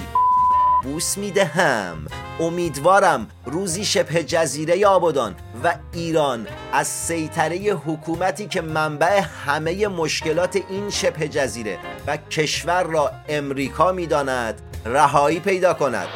بوس 0.84 1.18
می‌دهم. 1.18 2.06
امیدوارم 2.40 3.28
روزی 3.44 3.84
شبه 3.84 4.24
جزیره 4.24 4.86
آبادان 4.86 5.34
و 5.64 5.74
ایران 5.92 6.46
از 6.72 6.86
سیطره 6.86 7.56
حکومتی 7.56 8.46
که 8.46 8.60
منبع 8.60 9.20
همه 9.46 9.88
مشکلات 9.88 10.58
این 10.68 10.90
شبه 10.90 11.28
جزیره 11.28 11.78
و 12.06 12.16
کشور 12.16 12.82
را 12.82 13.10
امریکا 13.28 13.92
می‌داند 13.92 14.60
رهایی 14.84 15.40
پیدا 15.40 15.74
کند. 15.74 16.08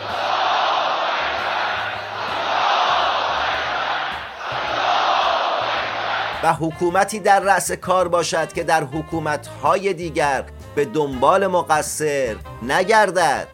و 6.42 6.52
حکومتی 6.52 7.20
در 7.20 7.40
رأس 7.40 7.72
کار 7.72 8.08
باشد 8.08 8.52
که 8.52 8.62
در 8.62 8.84
حکومتهای 8.84 9.94
دیگر 9.94 10.44
به 10.74 10.84
دنبال 10.84 11.46
مقصر 11.46 12.36
نگردد. 12.62 13.48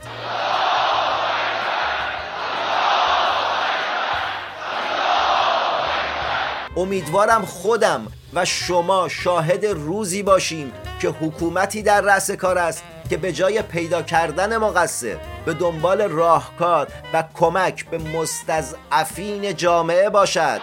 امیدوارم 6.77 7.45
خودم 7.45 8.07
و 8.35 8.45
شما 8.45 9.09
شاهد 9.09 9.67
روزی 9.67 10.23
باشیم 10.23 10.73
که 11.01 11.09
حکومتی 11.09 11.83
در 11.83 12.01
رأس 12.01 12.31
کار 12.31 12.59
است 12.59 12.85
که 13.11 13.17
به 13.17 13.33
جای 13.33 13.63
پیدا 13.63 14.03
کردن 14.03 14.57
مقصر 14.57 15.17
به 15.45 15.55
دنبال 15.55 16.03
راهکار 16.03 16.89
و 17.13 17.25
کمک 17.35 17.91
به 17.91 17.99
مستضعفین 17.99 19.57
جامعه 19.57 20.11
باشد. 20.11 20.61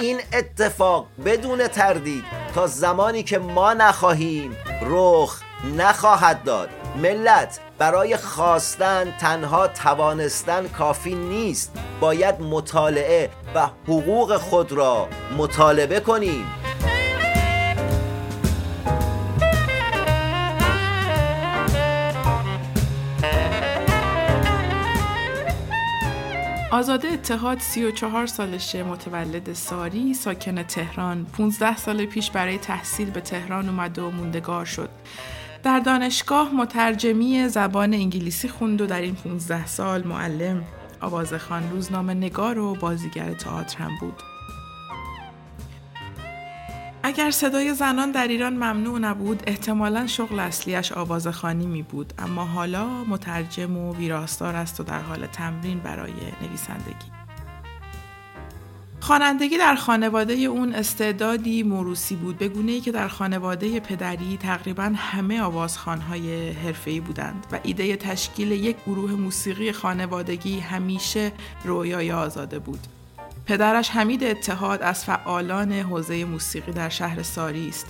این 0.00 0.20
اتفاق 0.32 1.06
بدون 1.24 1.68
تردید 1.68 2.24
تا 2.54 2.66
زمانی 2.66 3.22
که 3.22 3.38
ما 3.38 3.72
نخواهیم 3.72 4.56
رخ 4.82 5.40
نخواهد 5.76 6.42
داد. 6.42 6.68
ملت 6.96 7.60
برای 7.78 8.16
خواستن 8.16 9.14
تنها 9.20 9.68
توانستن 9.68 10.68
کافی 10.68 11.14
نیست. 11.14 11.78
باید 12.00 12.40
مطالعه 12.40 13.30
و 13.54 13.66
حقوق 13.66 14.36
خود 14.36 14.72
را 14.72 15.08
مطالبه 15.36 16.00
کنیم. 16.00 16.46
آزاده 26.70 27.08
اتحاد 27.08 27.58
34 27.58 28.26
سالشه 28.26 28.82
متولد 28.82 29.52
ساری 29.52 30.14
ساکن 30.14 30.62
تهران. 30.62 31.24
15 31.24 31.76
سال 31.76 32.06
پیش 32.06 32.30
برای 32.30 32.58
تحصیل 32.58 33.10
به 33.10 33.20
تهران 33.20 33.68
اومد 33.68 33.98
و 33.98 34.10
موندگار 34.10 34.64
شد. 34.64 34.90
در 35.62 35.80
دانشگاه 35.80 36.54
مترجمی 36.54 37.48
زبان 37.48 37.94
انگلیسی 37.94 38.48
خوند 38.48 38.80
و 38.80 38.86
در 38.86 39.00
این 39.00 39.14
15 39.14 39.66
سال 39.66 40.04
معلم. 40.04 40.64
آوازخان 41.00 41.70
روزنامه 41.70 42.14
نگار 42.14 42.58
و 42.58 42.74
بازیگر 42.74 43.34
تئاتر 43.34 43.78
هم 43.78 43.90
بود. 44.00 44.22
اگر 47.02 47.30
صدای 47.30 47.74
زنان 47.74 48.10
در 48.10 48.28
ایران 48.28 48.52
ممنوع 48.52 48.98
نبود 48.98 49.42
احتمالا 49.46 50.06
شغل 50.06 50.40
اصلیش 50.40 50.92
آوازخانی 50.92 51.66
می 51.66 51.82
بود. 51.82 52.12
اما 52.18 52.44
حالا 52.44 53.04
مترجم 53.04 53.76
و 53.76 53.94
ویراستار 53.94 54.56
است 54.56 54.80
و 54.80 54.84
در 54.84 55.00
حال 55.00 55.26
تمرین 55.26 55.78
برای 55.78 56.12
نویسندگی. 56.42 57.17
خوانندگی 59.08 59.58
در 59.58 59.74
خانواده 59.74 60.34
اون 60.34 60.74
استعدادی 60.74 61.62
موروسی 61.62 62.16
بود 62.16 62.38
به 62.38 62.48
گونه 62.48 62.72
ای 62.72 62.80
که 62.80 62.92
در 62.92 63.08
خانواده 63.08 63.80
پدری 63.80 64.36
تقریبا 64.36 64.92
همه 64.96 65.40
آوازخوانهای 65.40 66.50
حرفه‌ای 66.50 67.00
بودند 67.00 67.46
و 67.52 67.58
ایده 67.62 67.96
تشکیل 67.96 68.52
یک 68.52 68.76
گروه 68.86 69.12
موسیقی 69.12 69.72
خانوادگی 69.72 70.58
همیشه 70.60 71.32
رویای 71.64 72.12
آزاده 72.12 72.58
بود. 72.58 72.80
پدرش 73.46 73.90
حمید 73.90 74.24
اتحاد 74.24 74.82
از 74.82 75.04
فعالان 75.04 75.72
حوزه 75.72 76.24
موسیقی 76.24 76.72
در 76.72 76.88
شهر 76.88 77.22
ساری 77.22 77.68
است. 77.68 77.86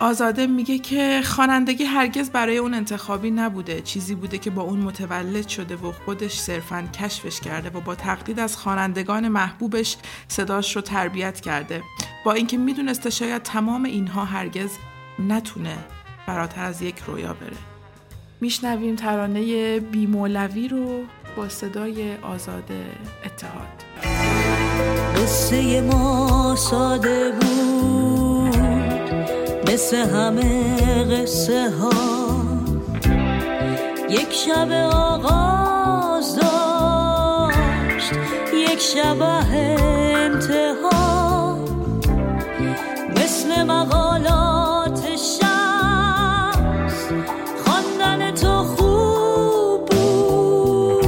آزاده 0.00 0.46
میگه 0.46 0.78
که 0.78 1.20
خوانندگی 1.24 1.84
هرگز 1.84 2.30
برای 2.30 2.56
اون 2.56 2.74
انتخابی 2.74 3.30
نبوده. 3.30 3.80
چیزی 3.80 4.14
بوده 4.14 4.38
که 4.38 4.50
با 4.50 4.62
اون 4.62 4.78
متولد 4.78 5.48
شده 5.48 5.76
و 5.76 5.92
خودش 5.92 6.38
صرفا 6.38 6.88
کشفش 7.00 7.40
کرده 7.40 7.78
و 7.78 7.80
با 7.80 7.94
تقلید 7.94 8.40
از 8.40 8.56
خوانندگان 8.56 9.28
محبوبش 9.28 9.96
صداش 10.28 10.76
رو 10.76 10.82
تربیت 10.82 11.40
کرده. 11.40 11.82
با 12.24 12.32
اینکه 12.32 12.56
می‌دونسته 12.56 13.10
شاید 13.10 13.42
تمام 13.42 13.84
اینها 13.84 14.24
هرگز 14.24 14.70
نتونه 15.28 15.76
فراتر 16.26 16.64
از 16.64 16.82
یک 16.82 16.98
رویا 17.06 17.34
بره. 17.34 17.56
میشنویم 18.40 18.96
ترانه 18.96 19.80
بیمولوی 19.80 20.68
رو 20.68 21.00
با 21.36 21.48
صدای 21.48 22.16
آزاده 22.16 22.86
اتحاد. 23.24 23.84
قصه 25.16 25.80
ما 25.80 26.56
ساده 26.56 27.30
بود. 27.30 28.29
مثل 29.72 29.96
همه 29.96 31.04
قصه 31.04 31.70
ها. 31.80 31.90
یک 34.08 34.32
شب 34.32 34.72
آغاز 34.92 36.36
داشت 36.36 38.12
یک 38.54 38.80
شب 38.80 39.22
انتها. 39.52 40.90
مثل 43.16 43.62
مقالات 43.62 45.00
شمس 45.16 45.48
خواندن 47.64 48.34
تو 48.34 48.62
خوب 48.62 49.86
بود. 49.86 51.06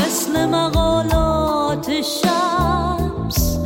مثل 0.00 0.46
مقالات 0.46 1.90
شمس 2.00 3.58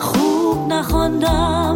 خوب 0.00 0.72
نخواندم 0.72 1.67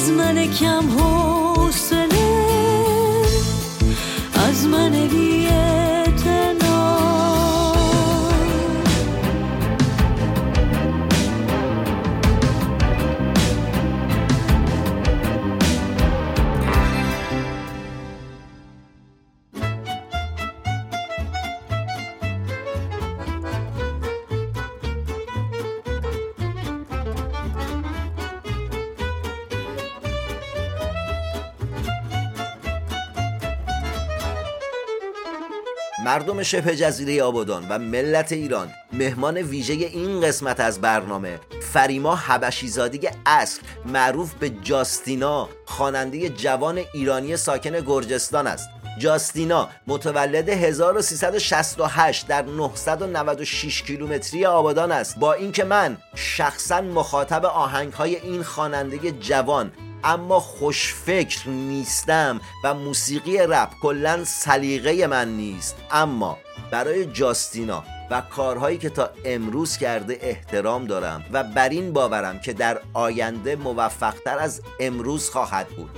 از 0.00 0.10
من 0.10 0.46
کم 0.46 0.88
هو 0.88 1.19
مردم 36.20 36.42
شبه 36.42 36.76
جزیره 36.76 37.22
آبادان 37.22 37.66
و 37.68 37.78
ملت 37.78 38.32
ایران 38.32 38.68
مهمان 38.92 39.36
ویژه 39.36 39.72
این 39.72 40.20
قسمت 40.20 40.60
از 40.60 40.80
برنامه 40.80 41.38
فریما 41.72 42.16
حبشیزادی 42.16 43.08
اصل 43.26 43.60
معروف 43.86 44.34
به 44.34 44.50
جاستینا 44.50 45.48
خواننده 45.64 46.28
جوان 46.28 46.80
ایرانی 46.94 47.36
ساکن 47.36 47.80
گرجستان 47.80 48.46
است. 48.46 48.68
جاستینا 48.98 49.68
متولد 49.86 50.48
1368 50.48 52.26
در 52.26 52.42
996 52.42 53.82
کیلومتری 53.82 54.46
آبادان 54.46 54.92
است. 54.92 55.18
با 55.18 55.32
اینکه 55.32 55.64
من 55.64 55.96
شخصا 56.14 56.80
مخاطب 56.80 57.44
آهنگ 57.44 57.92
های 57.92 58.16
این 58.16 58.42
خواننده 58.42 59.10
جوان 59.10 59.72
اما 60.04 60.40
خوشفکر 60.40 61.48
نیستم 61.48 62.40
و 62.64 62.74
موسیقی 62.74 63.38
رپ 63.38 63.70
کلا 63.82 64.24
سلیقه 64.24 65.06
من 65.06 65.36
نیست. 65.36 65.76
اما 65.90 66.38
برای 66.70 67.06
جاستینا 67.06 67.84
و 68.10 68.20
کارهایی 68.20 68.78
که 68.78 68.90
تا 68.90 69.10
امروز 69.24 69.76
کرده 69.76 70.18
احترام 70.20 70.86
دارم 70.86 71.24
و 71.32 71.44
بر 71.44 71.68
این 71.68 71.92
باورم 71.92 72.38
که 72.38 72.52
در 72.52 72.80
آینده 72.94 73.56
موفقتر 73.56 74.38
از 74.38 74.62
امروز 74.80 75.30
خواهد 75.30 75.68
بود. 75.68 75.90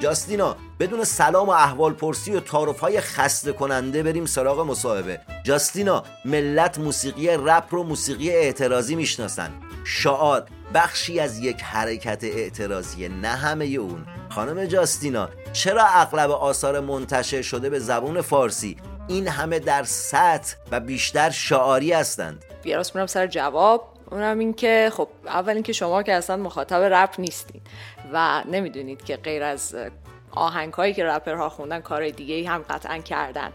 جاستینا 0.00 0.56
بدون 0.80 1.04
سلام 1.04 1.48
و 1.48 1.50
احوال 1.50 1.92
پرسی 1.92 2.32
و 2.32 2.40
تعارف 2.40 2.80
های 2.80 3.00
خسته 3.00 3.52
کننده 3.52 4.02
بریم 4.02 4.26
سراغ 4.26 4.60
مصاحبه. 4.60 5.20
جاستینا 5.44 6.02
ملت 6.24 6.78
موسیقی 6.78 7.28
رپ 7.28 7.64
رو 7.70 7.82
موسیقی 7.82 8.30
اعتراضی 8.30 8.94
می‌شناسن. 8.94 9.50
شعار 9.84 10.46
بخشی 10.74 11.20
از 11.20 11.38
یک 11.38 11.62
حرکت 11.62 12.24
اعتراضی 12.24 13.08
نه 13.08 13.28
همه 13.28 13.64
اون. 13.64 14.06
خانم 14.30 14.64
جاستینا 14.64 15.28
چرا 15.52 15.84
اغلب 15.86 16.30
آثار 16.30 16.80
منتشر 16.80 17.42
شده 17.42 17.70
به 17.70 17.78
زبون 17.78 18.20
فارسی؟ 18.20 18.76
این 19.08 19.28
همه 19.28 19.58
در 19.58 19.82
سطح 19.82 20.56
و 20.70 20.80
بیشتر 20.80 21.30
شعاری 21.30 21.92
هستند. 21.92 22.44
یه 22.64 22.76
راست 22.76 22.94
میرم 22.94 23.06
سر 23.06 23.26
جواب 23.26 23.88
اونم 24.10 24.38
این 24.38 24.54
که 24.54 24.90
خب 24.96 25.08
اول 25.26 25.52
اینکه 25.52 25.72
شما 25.72 26.02
که 26.02 26.12
اصلا 26.12 26.36
مخاطب 26.36 26.82
رپ 26.82 27.14
نیستین 27.18 27.60
و 28.12 28.42
نمی‌دونید 28.52 29.04
که 29.04 29.16
غیر 29.16 29.42
از 29.42 29.76
آهنگ 30.30 30.72
هایی 30.72 30.94
که 30.94 31.04
رپرها 31.04 31.48
خوندن 31.48 31.80
کار 31.80 32.10
دیگه 32.10 32.50
هم 32.50 32.64
قطعا 32.70 32.98
کردن. 32.98 33.52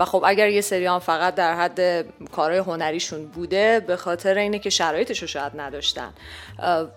و 0.00 0.04
خب 0.04 0.22
اگر 0.26 0.48
یه 0.48 0.60
سری 0.60 0.86
هم 0.86 0.98
فقط 0.98 1.34
در 1.34 1.54
حد 1.54 2.06
کارهای 2.32 2.58
هنریشون 2.58 3.26
بوده 3.26 3.80
به 3.80 3.96
خاطر 3.96 4.38
اینه 4.38 4.58
که 4.58 4.70
شرایطش 4.70 5.22
رو 5.22 5.28
شاید 5.28 5.52
نداشتن. 5.56 6.12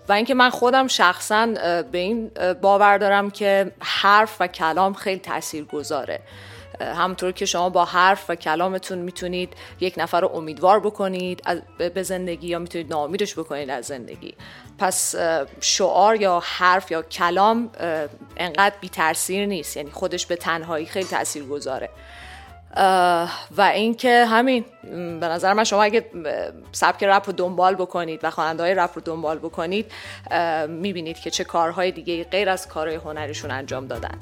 و 0.08 0.12
اینکه 0.12 0.34
من 0.34 0.50
خودم 0.50 0.88
شخصا 0.88 1.46
به 1.92 1.98
این 1.98 2.30
باور 2.60 2.98
دارم 2.98 3.30
که 3.30 3.72
حرف 3.80 4.36
و 4.40 4.46
کلام 4.46 4.94
خیلی 4.94 5.20
تأثیر 5.20 5.64
گذاره 5.64 6.20
همونطور 6.80 7.32
که 7.32 7.46
شما 7.46 7.68
با 7.70 7.84
حرف 7.84 8.30
و 8.30 8.34
کلامتون 8.34 8.98
می‌تونید 8.98 9.54
یک 9.80 9.94
نفر 9.96 10.20
رو 10.20 10.28
امیدوار 10.34 10.80
بکنید 10.80 11.42
به 11.94 12.02
زندگی 12.02 12.48
یا 12.48 12.58
می‌تونید 12.58 12.90
ناامیدش 12.90 13.38
بکنید 13.38 13.70
از 13.70 13.84
زندگی. 13.84 14.34
پس 14.78 15.14
شعار 15.60 16.20
یا 16.20 16.42
حرف 16.44 16.90
یا 16.90 17.02
کلام 17.02 17.70
انقدر 18.36 18.74
بی 18.80 18.88
تاثیر 18.88 19.46
نیست. 19.46 19.76
یعنی 19.76 19.90
خودش 19.90 20.26
به 20.26 20.36
تنهایی 20.36 20.86
خیلی 20.86 21.06
تاثیر 21.06 21.44
گذاره 21.44 21.88
و 23.56 23.70
اینکه 23.74 24.24
همین 24.24 24.64
به 25.20 25.28
نظر 25.28 25.52
من 25.52 25.64
شما 25.64 25.82
اگه 25.82 26.04
سبک 26.72 27.04
رپ 27.04 27.26
رو 27.26 27.32
دنبال 27.32 27.74
بکنید 27.74 28.20
و 28.22 28.30
خواننده 28.30 28.62
های 28.62 28.74
رپ 28.74 28.90
رو 28.94 29.02
دنبال 29.02 29.38
بکنید 29.38 29.92
می‌بینید 30.68 31.18
که 31.18 31.30
چه 31.30 31.44
کارهای 31.44 31.92
دیگه 31.92 32.24
غیر 32.24 32.48
از 32.48 32.68
کارهای 32.68 32.96
هنریشون 32.96 33.50
انجام 33.50 33.86
دادن. 33.86 34.18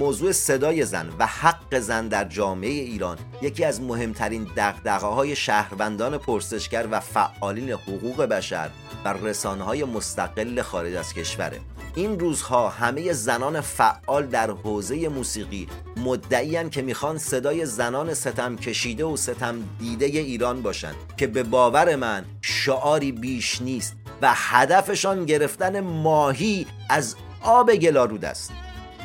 موضوع 0.00 0.32
صدای 0.32 0.84
زن 0.84 1.08
و 1.18 1.26
حق 1.26 1.78
زن 1.78 2.08
در 2.08 2.24
جامعه 2.24 2.70
ایران 2.70 3.18
یکی 3.42 3.64
از 3.64 3.80
مهمترین 3.80 4.46
دقدقه 4.56 5.06
های 5.06 5.36
شهروندان 5.36 6.18
پرسشگر 6.18 6.88
و 6.90 7.00
فعالین 7.00 7.70
حقوق 7.70 8.22
بشر 8.22 8.70
و 9.04 9.12
رسانه 9.12 9.64
های 9.64 9.84
مستقل 9.84 10.62
خارج 10.62 10.94
از 10.94 11.14
کشوره. 11.14 11.60
این 11.94 12.20
روزها 12.20 12.68
همه 12.68 13.12
زنان 13.12 13.60
فعال 13.60 14.26
در 14.26 14.50
حوزه 14.50 15.08
موسیقی 15.08 15.68
مدعیان 15.96 16.70
که 16.70 16.82
می‌خوان 16.82 17.18
صدای 17.18 17.66
زنان 17.66 18.14
ستم 18.14 18.56
کشیده 18.56 19.04
و 19.04 19.16
ستم 19.16 19.56
دیده 19.78 20.06
ایران 20.06 20.62
باشند 20.62 20.94
که 21.16 21.26
به 21.26 21.42
باور 21.42 21.96
من 21.96 22.24
شعاری 22.42 23.12
بیش 23.12 23.62
نیست 23.62 23.96
و 24.22 24.32
هدفشان 24.34 25.24
گرفتن 25.24 25.80
ماهی 25.80 26.66
از 26.88 27.16
آب 27.42 27.74
گلارود 27.74 28.24
است. 28.24 28.52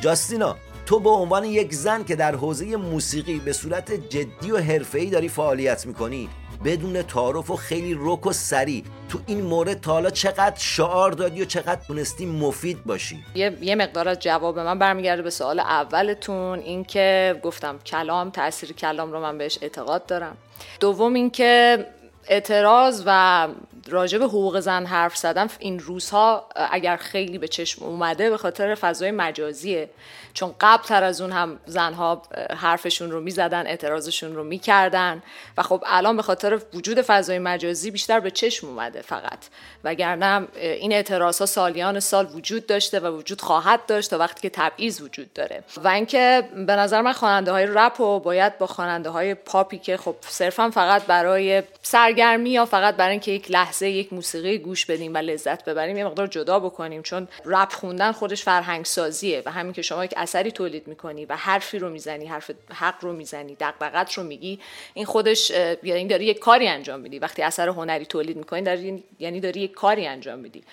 جاستینا 0.02 0.56
تو 0.86 1.00
به 1.00 1.10
عنوان 1.10 1.44
یک 1.44 1.74
زن 1.74 2.04
که 2.04 2.16
در 2.16 2.36
حوزه 2.36 2.76
موسیقی 2.76 3.40
به 3.40 3.54
صورت 3.54 3.92
جدی 3.92 4.52
و 4.52 4.58
حرفه‌ای 4.58 5.10
داری 5.10 5.30
فعالیت 5.30 5.86
می‌کنی 5.86 6.30
بدون 6.66 7.02
تعارف 7.02 7.52
و 7.52 7.56
خیلی 7.56 7.98
رک 8.00 8.26
و 8.26 8.32
سری 8.32 8.84
تو 9.10 9.20
این 9.28 9.42
مورد 9.42 9.82
تا 9.82 9.92
حالا 9.92 10.10
چقدر 10.10 10.56
شعار 10.58 11.12
دادی 11.12 11.42
و 11.42 11.46
چقدر 11.46 11.82
تونستی 11.88 12.26
مفید 12.26 12.86
باشی؟ 12.86 13.24
یه, 13.36 13.58
یه 13.62 13.76
مقدار 13.76 14.08
از 14.08 14.20
جواب 14.20 14.60
من 14.60 14.80
برمیگرده 14.80 15.22
به 15.22 15.30
سوال 15.30 15.60
اولتون 15.60 16.60
اینکه 16.60 17.40
گفتم 17.44 17.80
کلام 17.86 18.30
تاثیر 18.30 18.74
کلام 18.74 19.12
رو 19.12 19.20
من 19.20 19.38
بهش 19.38 19.60
اعتقاد 19.62 20.06
دارم. 20.06 20.38
دوم 20.80 21.14
اینکه 21.14 21.86
اعتراض 22.28 23.04
و 23.06 23.48
راجع 23.88 24.18
به 24.18 24.26
حقوق 24.26 24.60
زن 24.60 24.86
حرف 24.86 25.18
زدن 25.18 25.48
این 25.60 25.80
روزها 25.80 26.50
اگر 26.72 26.98
خیلی 26.98 27.38
به 27.38 27.48
چشم 27.48 27.86
اومده 27.86 28.30
به 28.30 28.38
خاطر 28.38 28.76
فضای 28.76 29.12
مجازیه. 29.12 29.90
چون 30.36 30.56
قبل 30.60 30.84
تر 30.84 31.04
از 31.04 31.22
اون 31.22 31.32
هم 31.32 31.60
زنها 31.66 32.22
حرفشون 32.58 33.12
رو 33.12 33.22
می‌زدن 33.22 33.68
اعتراضشون 33.68 34.36
رو 34.36 34.44
می‌کردن. 34.44 35.24
و 35.58 35.64
خب 35.64 35.84
الان 35.86 36.16
به 36.18 36.22
خاطر 36.22 36.60
وجود 36.74 37.02
فضای 37.02 37.40
مجازی 37.40 37.92
بیشتر 37.92 38.20
به 38.20 38.32
چشم 38.32 38.68
اومده 38.68 39.02
فقط. 39.02 39.40
وگرنه 39.84 40.48
این 40.56 40.92
اعتراض 40.92 41.40
ها 41.40 41.46
سالیان 41.46 42.00
سال 42.00 42.28
وجود 42.34 42.68
داشته 42.68 43.00
و 43.00 43.18
وجود 43.18 43.42
خواهد 43.42 43.86
داشت 43.86 44.10
تا 44.10 44.18
وقتی 44.18 44.42
که 44.42 44.50
تبعیض 44.50 45.02
وجود 45.02 45.34
داره. 45.34 45.64
و 45.84 45.88
اینکه 45.88 46.50
به 46.68 46.76
نظر 46.76 47.02
من 47.02 47.14
خواننده 47.14 47.52
های 47.52 47.66
رپ 47.66 48.00
و 48.00 48.20
باید 48.20 48.58
با 48.58 48.68
خواننده 48.68 49.10
های 49.10 49.34
پاپی 49.34 49.78
که 49.78 49.98
خب 49.98 50.16
صرفا 50.22 50.70
فقط 50.70 51.04
برای 51.06 51.64
سرگرمی 51.82 52.50
یا 52.50 52.66
فقط 52.66 52.96
برای 52.96 53.12
اینکه 53.12 53.32
یک 53.32 53.52
لحظه 53.52 53.90
یک 53.90 54.14
موسیقی 54.14 54.58
گوش 54.58 54.86
بدیم 54.86 55.14
و 55.14 55.18
لذت 55.18 55.66
ببریم 55.66 55.98
یه 55.98 56.06
مقدار 56.06 56.28
جدا 56.28 56.60
بکنیم. 56.60 57.02
چون 57.02 57.28
رپ 57.46 57.74
خوندن 57.74 58.12
خودش 58.12 58.44
فرهنگ 58.44 58.86
سازیه 58.86 59.44
و 59.46 59.52
همین 59.52 59.74
که 59.74 59.82
شما 59.82 60.06
یک 60.06 60.14
اثری 60.26 60.52
تولید 60.52 60.88
می‌کنی 60.88 61.26
و 61.26 61.36
حرفی 61.36 61.80
رو 61.80 61.90
می‌زنی 61.90 62.26
حرف 62.26 62.52
حق 62.74 62.96
رو 63.02 63.14
می‌زنی 63.14 63.56
دغدغت 63.60 64.14
رو 64.14 64.24
میگی 64.24 64.60
این 64.94 65.06
خودش 65.06 65.52
یعنی 65.84 66.08
داری 66.08 66.26
یک 66.26 66.40
کاری 66.40 66.68
انجام 66.68 67.00
میدی. 67.00 67.20
وقتی 67.20 67.42
اثر 67.42 67.68
هنری 67.70 68.06
تولید 68.06 68.38
می‌کنی 68.38 68.62
داری 68.62 69.04
یعنی 69.20 69.40
داری 69.40 69.60
یک 69.60 69.74
کاری 69.74 70.08
انجام 70.08 70.40
میدی. 70.40 70.64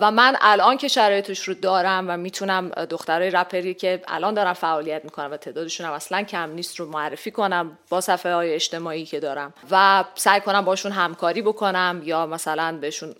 و 0.00 0.10
من 0.10 0.36
الان 0.40 0.76
که 0.76 0.88
شرایطش 0.88 1.48
رو 1.48 1.54
دارم 1.54 2.04
و 2.08 2.16
می‌تونم 2.16 2.68
دخترای 2.68 3.30
رپری 3.30 3.74
که 3.74 4.02
الان 4.08 4.34
دارم 4.34 4.52
فعالیت 4.52 5.04
می‌کنم 5.04 5.30
و 5.32 5.36
تعدادشون 5.36 5.86
هم 5.86 5.92
اصلا 5.92 6.22
کم 6.22 6.50
نیست 6.50 6.80
رو 6.80 6.86
معرفی 6.86 7.30
کنم 7.30 7.78
با 7.88 8.00
صفحه 8.00 8.34
های 8.34 8.54
اجتماعی 8.54 9.04
که 9.04 9.20
دارم 9.20 9.54
و 9.70 10.04
سعی 10.14 10.40
کنم 10.40 10.64
باشون 10.64 10.92
همکاری 10.92 11.42
بکنم 11.42 12.02
یا 12.04 12.26
مثلا 12.26 12.78
بهشون 12.80 13.14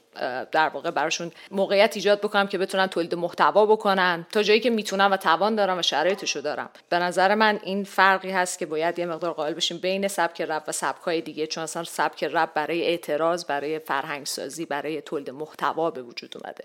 در 0.53 0.69
واقع 0.69 0.91
براشون 0.91 1.31
موقعیت 1.51 1.93
ایجاد 1.97 2.21
بکنم 2.21 2.47
که 2.47 2.59
بتونن 2.59 2.87
تولید 2.87 3.15
محتوا 3.15 3.67
بکنن 3.67 4.27
تا 4.33 4.43
جایی 4.43 4.61
که 4.61 4.71
می‌تونم 4.71 5.13
و 5.13 5.17
توان 5.17 5.55
دارم 5.55 5.79
و 5.79 5.83
شرایطشو 5.83 6.41
دارم. 6.41 6.71
به 6.89 6.99
نظر 6.99 7.35
من 7.35 7.61
این 7.63 7.85
فرقی 7.85 8.31
هست 8.31 8.59
که 8.59 8.67
باید 8.67 8.99
یه 8.99 9.07
مقدار 9.07 9.33
قائل 9.33 9.55
بشیم 9.55 9.79
بین 9.79 10.09
سبک 10.09 10.41
رپ 10.41 10.63
و 10.69 10.73
سبکای 10.73 11.21
دیگه 11.21 11.47
چون 11.47 11.65
اصلا 11.65 11.85
سبک 11.85 12.25
رپ 12.25 12.55
برای 12.55 12.83
اعتراض 12.83 13.45
برای 13.45 13.79
فرهنگ 13.79 14.27
سازی 14.27 14.67
برای 14.67 15.03
تولید 15.03 15.31
محتوا 15.31 15.91
به 15.91 16.03
وجود 16.03 16.35
اومده. 16.37 16.65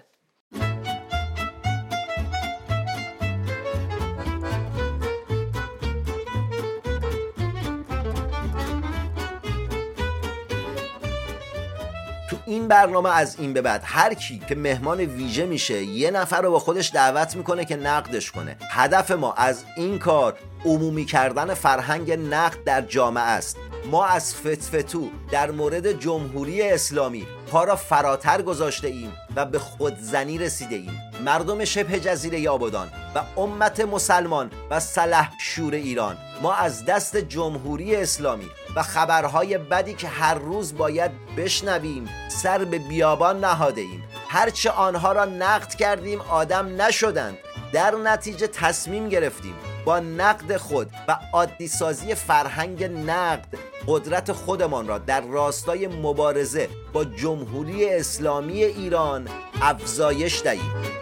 این 12.50 12.68
برنامه 12.68 13.18
از 13.18 13.36
این 13.40 13.54
به 13.54 13.62
بعد. 13.62 13.82
هر 13.86 14.14
کی 14.14 14.42
که 14.50 14.56
مهمان 14.56 15.00
ویژه 15.00 15.46
میشه 15.46 15.84
یه 15.84 16.12
نفر 16.12 16.42
رو 16.42 16.52
با 16.52 16.60
خودش 16.60 16.92
دعوت 16.94 17.36
می‌کنه 17.36 17.66
که 17.66 17.76
نقدش 17.76 18.32
کنه. 18.32 18.58
هدف 18.72 19.12
ما 19.12 19.34
از 19.34 19.64
این 19.78 20.00
کار 20.00 20.38
عمومی 20.66 21.06
کردن 21.06 21.54
فرهنگ 21.54 22.12
نقد 22.12 22.64
در 22.66 22.82
جامعه 22.82 23.24
است. 23.24 23.58
ما 23.92 24.06
از 24.06 24.36
فتفتو 24.36 25.10
در 25.32 25.52
مورد 25.52 25.92
جمهوری 26.00 26.62
اسلامی 26.62 27.28
پا 27.52 27.64
را 27.64 27.76
فراتر 27.76 28.42
گذاشته 28.42 28.88
ایم 28.88 29.14
و 29.36 29.46
به 29.46 29.60
خودزنی 29.60 30.38
رسیده 30.38 30.76
ایم 30.76 31.02
مردم 31.26 31.66
شبه 31.66 32.00
جزیره 32.00 32.50
آبادان 32.50 32.88
و 33.16 33.40
امت 33.40 33.80
مسلمان 33.80 34.52
و 34.72 34.80
سلح 34.80 35.32
شور 35.40 35.74
ایران. 35.74 36.18
ما 36.42 36.54
از 36.54 36.86
دست 36.86 37.18
جمهوری 37.18 37.96
اسلامی 37.96 38.50
و 38.80 38.84
خبرهای 38.84 39.58
بدی 39.58 39.94
که 39.94 40.08
هر 40.08 40.34
روز 40.34 40.78
باید 40.78 41.12
بشنویم 41.38 42.10
سر 42.28 42.66
به 42.66 42.80
بیابان 42.80 43.40
نهاده 43.46 43.82
ایم. 43.82 44.04
هرچه 44.30 44.72
آنها 44.72 45.12
را 45.12 45.26
نقد 45.26 45.74
کردیم 45.74 46.22
آدم 46.22 46.82
نشدند. 46.82 47.38
در 47.74 47.96
نتیجه 47.96 48.48
تصمیم 48.48 49.10
گرفتیم. 49.10 49.56
با 49.86 50.00
نقد 50.00 50.58
خود 50.58 50.90
و 51.08 51.18
عادی 51.34 51.68
سازی 51.68 52.16
فرهنگ 52.16 52.84
نقد 52.84 53.48
قدرت 53.88 54.32
خودمان 54.32 54.88
را 54.88 54.98
در 54.98 55.22
راستای 55.22 55.88
مبارزه 55.88 56.70
با 56.94 57.06
جمهوری 57.06 57.90
اسلامی 57.90 58.64
ایران 58.64 59.28
افزایش 59.62 60.42
دهیم. 60.44 60.99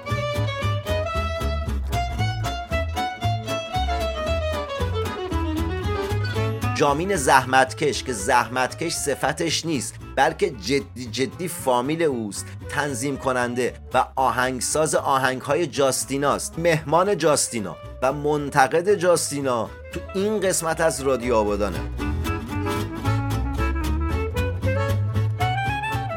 جامین 6.77 7.15
زحمتکش 7.15 8.03
که 8.03 8.13
زحمتکش 8.13 8.93
صفتش 8.93 9.65
نیست 9.65 9.95
بلکه 10.15 10.49
جدی 10.49 11.05
جدی 11.05 11.47
فامیل 11.47 12.03
اوست 12.03 12.45
تنظیم 12.69 13.17
کننده 13.17 13.73
و 13.93 14.05
آهنگساز 14.15 14.95
آهنگ 14.95 15.41
های 15.41 15.67
جاستیناست. 15.67 16.59
مهمان 16.59 17.17
جاستینا 17.17 17.75
و 18.01 18.13
منتقد 18.13 18.93
جاستینا 18.95 19.69
تو 19.93 19.99
این 20.15 20.39
قسمت 20.39 20.81
از 20.81 21.01
رادیو 21.01 21.35
آبادانه. 21.35 21.79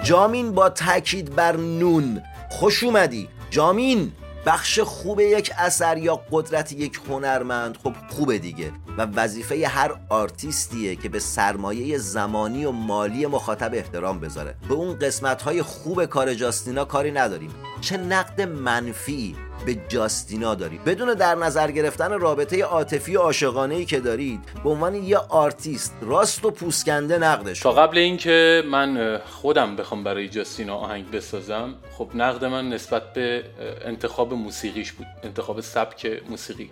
جامین 0.04 0.52
با 0.52 0.68
تاکید 0.68 1.34
بر 1.34 1.56
نون 1.56 2.22
خوش 2.50 2.82
اومدی. 2.82 3.28
جامین! 3.50 4.12
بخش 4.46 4.80
خوب 4.80 5.20
یک 5.20 5.52
اثر 5.58 5.98
یا 5.98 6.20
قدرت 6.30 6.72
یک 6.72 7.00
هنرمند 7.08 7.76
خب 7.76 7.94
خوبه 8.10 8.38
دیگه. 8.38 8.72
و 8.98 9.02
وظیفه 9.02 9.68
هر 9.68 9.94
آرتیستیه 10.08 10.96
که 10.96 11.08
به 11.08 11.18
سرمایه 11.18 11.98
زمانی 11.98 12.64
و 12.64 12.70
مالی 12.70 13.26
مخاطب 13.26 13.74
احترام 13.74 14.20
بذاره. 14.20 14.54
به 14.68 14.74
اون 14.74 14.98
قسمت 14.98 15.42
های 15.42 15.62
خوب 15.62 16.04
کار 16.04 16.34
جاستینا 16.34 16.84
کاری 16.84 17.10
نداریم. 17.10 17.50
چه 17.80 17.96
نقد 17.96 18.40
منفی 18.40 19.36
به 19.66 19.76
جاستینا 19.88 20.54
دارید 20.54 20.84
بدون 20.84 21.14
در 21.14 21.34
نظر 21.34 21.70
گرفتن 21.70 22.20
رابطه 22.20 22.64
عاطفی 22.64 23.14
عاشقانه 23.14 23.74
ای 23.74 23.84
که 23.84 24.00
دارید 24.00 24.40
به 24.64 24.70
عنوان 24.70 24.94
یه 24.94 25.18
آرتیست 25.18 25.94
راست 26.00 26.44
و 26.44 26.50
پوست‌کنده 26.50 27.18
نقدش 27.18 27.60
تا 27.60 27.72
قبل 27.72 27.98
اینکه 27.98 28.62
من 28.66 29.18
خودم 29.18 29.76
بخوام 29.76 30.04
برای 30.04 30.28
جاستینا 30.28 30.76
آهنگ 30.76 31.10
بسازم 31.10 31.74
خب 31.98 32.10
نقد 32.14 32.44
من 32.44 32.68
نسبت 32.68 33.12
به 33.12 33.44
انتخاب 33.84 34.34
موسیقیش 34.34 34.92
بود. 34.92 35.06
انتخاب 35.22 35.60
سبک 35.60 36.22
موسیقی. 36.30 36.70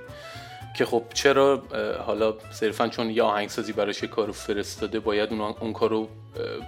که 0.76 0.84
خب 0.84 1.02
چرا 1.14 1.62
حالا 2.06 2.34
صرفا 2.50 2.88
چون 2.88 3.10
یه 3.10 3.22
آهنگسازی 3.22 3.72
براش 3.72 4.04
کارو 4.04 4.32
فرستاده 4.32 5.00
باید 5.00 5.30
اون, 5.30 5.40
اون 5.40 5.72
کارو 5.72 6.08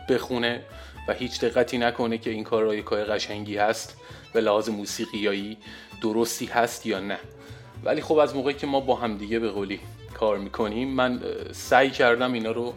بخونه. 0.09 0.63
و 1.09 1.13
هیچ 1.13 1.41
دقتی 1.41 1.79
نکنه 1.79 2.19
که 2.19 2.31
این 2.31 2.45
کار 2.45 2.75
یه 2.75 2.83
کار 2.83 3.05
قشنگی 3.05 3.57
هست 3.57 3.97
به 4.33 4.41
لحاظ 4.41 4.69
موسیقیایی 4.69 5.57
درستی 6.03 6.47
هست 6.47 6.87
یا 6.87 7.01
نه. 7.01 7.19
ولی 7.85 8.01
خب 8.01 8.19
از 8.19 8.37
موقعی 8.37 8.55
که 8.55 8.67
ما 8.67 8.81
با 8.81 8.95
هم 8.95 9.17
دیگه 9.17 9.39
به 9.39 9.51
قولی 9.51 9.81
کار 10.15 10.39
می‌کنیم 10.39 10.89
من 10.89 11.21
سعی 11.53 11.91
کردم 11.91 12.33
اینا 12.33 12.51
رو 12.51 12.75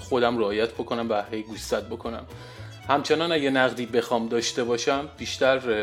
خودم 0.00 0.38
رعایت 0.38 0.72
بکنم 0.72 1.06
و 1.10 1.22
هی 1.30 1.42
گوشزد 1.42 1.86
بکنم. 1.86 2.26
همچنان 2.88 3.32
اگه 3.32 3.50
نقدی 3.50 3.86
بخوام 3.86 4.28
داشته 4.28 4.64
باشم 4.64 5.08
بیشتر 5.18 5.82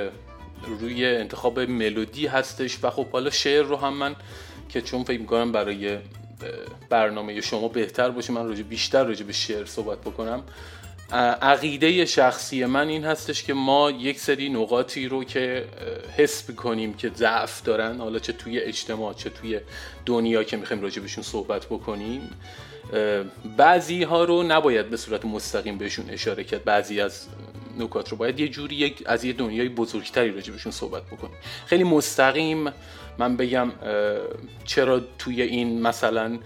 روی 0.80 1.06
انتخاب 1.06 1.60
ملودی 1.60 2.28
هستش 2.28 2.78
و 2.84 2.90
خب 2.90 3.08
حالا 3.08 3.30
شعر 3.30 3.64
رو 3.64 3.76
هم 3.76 3.94
من 3.94 4.16
که 4.70 4.82
چون 4.82 5.04
فکر 5.04 5.20
می‌کنم 5.20 5.52
برای 5.52 5.98
برنامه 6.90 7.42
شما 7.42 7.68
بهتر 7.68 8.10
باشه 8.10 8.34
من 8.34 8.48
راجع 8.48 8.64
بیشتر 8.64 9.04
راجع 9.04 9.26
به 9.26 9.34
شعر 9.34 9.66
صحبت 9.66 10.02
بکنم. 10.02 10.44
عقیده 11.12 12.06
شخصی 12.06 12.66
من 12.66 12.88
این 12.88 13.06
هستش 13.06 13.44
که 13.44 13.54
ما 13.54 13.92
یک 13.92 14.20
سری 14.20 14.50
نقاطی 14.50 15.08
رو 15.08 15.24
که 15.24 15.66
حس 16.18 16.52
کنیم 16.52 16.94
که 16.94 17.12
ضعف 17.16 17.64
دارن 17.64 17.98
حالا 17.98 18.20
چه 18.20 18.34
توی 18.34 18.60
اجتماع 18.60 19.14
چه 19.14 19.30
توی 19.30 19.60
دنیا 20.06 20.44
که 20.44 20.58
می‌خوایم 20.58 20.82
راجع 20.82 21.02
بهشون 21.02 21.24
صحبت 21.24 21.66
بکنیم 21.66 22.30
بعضی 23.58 24.04
ها 24.04 24.24
رو 24.24 24.44
نباید 24.44 24.90
به 24.90 24.98
صورت 24.98 25.26
مستقیم 25.26 25.78
بهشون 25.78 26.10
اشاره 26.10 26.44
کرد. 26.44 26.64
بعضی 26.64 27.02
از 27.02 27.28
نکات 27.80 28.10
رو 28.10 28.18
باید 28.18 28.40
یه 28.40 28.48
جوری 28.48 28.76
یک 28.76 29.04
از 29.06 29.24
یه 29.24 29.34
دنیای 29.34 29.70
بزرگتری 29.70 30.32
راجع 30.32 30.52
بهشون 30.52 30.72
صحبت 30.72 31.04
بکنیم. 31.04 31.36
خیلی 31.66 31.84
مستقیم 31.84 32.72
من 33.18 33.38
بگم 33.38 33.72
چرا 34.66 35.02
توی 35.20 35.42
این 35.42 35.82
مثلا 35.82 36.40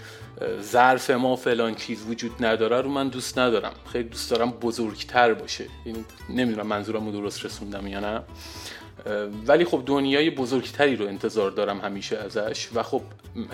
ظرف 0.62 1.10
ما 1.10 1.36
فلان 1.36 1.76
چیز 1.76 2.06
وجود 2.10 2.46
نداره 2.46 2.82
رو 2.82 2.90
من 2.90 3.08
دوست 3.08 3.40
ندارم. 3.40 3.74
خیلی 3.92 4.10
دوست 4.10 4.32
دارم 4.32 4.52
بزرگتر 4.52 5.34
باشه. 5.34 5.66
یعنی 5.86 6.06
نمی‌دونم 6.30 6.68
منظورم 6.68 7.06
رو 7.06 7.12
درست 7.12 7.46
رسوندم 7.46 7.88
یا 7.88 8.00
نه. 8.00 8.22
ولی 9.48 9.66
خب 9.66 9.84
دنیای 9.86 10.30
بزرگتری 10.30 10.96
رو 10.96 11.08
انتظار 11.08 11.52
دارم 11.52 11.80
همیشه 11.80 12.18
ازش 12.18 12.70
و 12.76 12.84
خب 12.84 13.02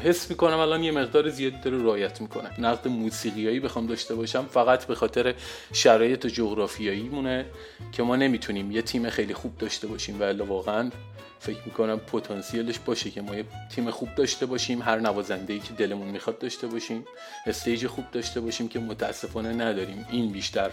حس 0.03 0.29
می‌کنم 0.29 0.59
الان 0.59 0.83
یه 0.83 0.91
مقدار 0.91 1.29
زیادی 1.29 1.57
داره 1.63 1.77
رایت 1.77 2.21
می‌کنه. 2.21 2.61
نقد 2.61 2.87
موسیقیایی 2.87 3.59
بخوام 3.59 3.87
داشته 3.87 4.15
باشم 4.15 4.45
فقط 4.45 4.85
به 4.85 4.95
خاطر 4.95 5.33
شرایط 5.73 6.27
جغرافیایی 6.27 7.09
مونه 7.09 7.45
که 7.91 8.03
ما 8.03 8.15
نمی‌تونیم 8.15 8.71
یه 8.71 8.81
تیم 8.81 9.09
خیلی 9.09 9.33
خوب 9.33 9.57
داشته 9.57 9.87
باشیم. 9.87 10.17
و 10.19 10.43
واقعا 10.43 10.89
فکر 11.45 11.59
می‌کنم 11.65 11.99
پتانسیلش 11.99 12.79
باشه 12.79 13.11
که 13.11 13.21
ما 13.21 13.35
یه 13.35 13.45
تیم 13.75 13.91
خوب 13.91 14.15
داشته 14.15 14.45
باشیم 14.45 14.81
هر 14.81 14.99
نوازنده 14.99 15.59
که 15.59 15.73
دلمون 15.73 16.07
می‌خواد 16.07 16.39
داشته 16.39 16.67
باشیم 16.67 17.05
استیج 17.47 17.87
خوب 17.87 18.05
داشته 18.11 18.41
باشیم 18.41 18.67
که 18.67 18.79
متاسفانه 18.79 19.53
نداریم. 19.53 20.05
این 20.11 20.31
بیشتر 20.31 20.71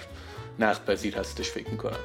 نقد 0.58 0.84
پذیر 0.84 1.18
هستش 1.18 1.50
فکر 1.50 1.70
می‌کنم. 1.70 1.96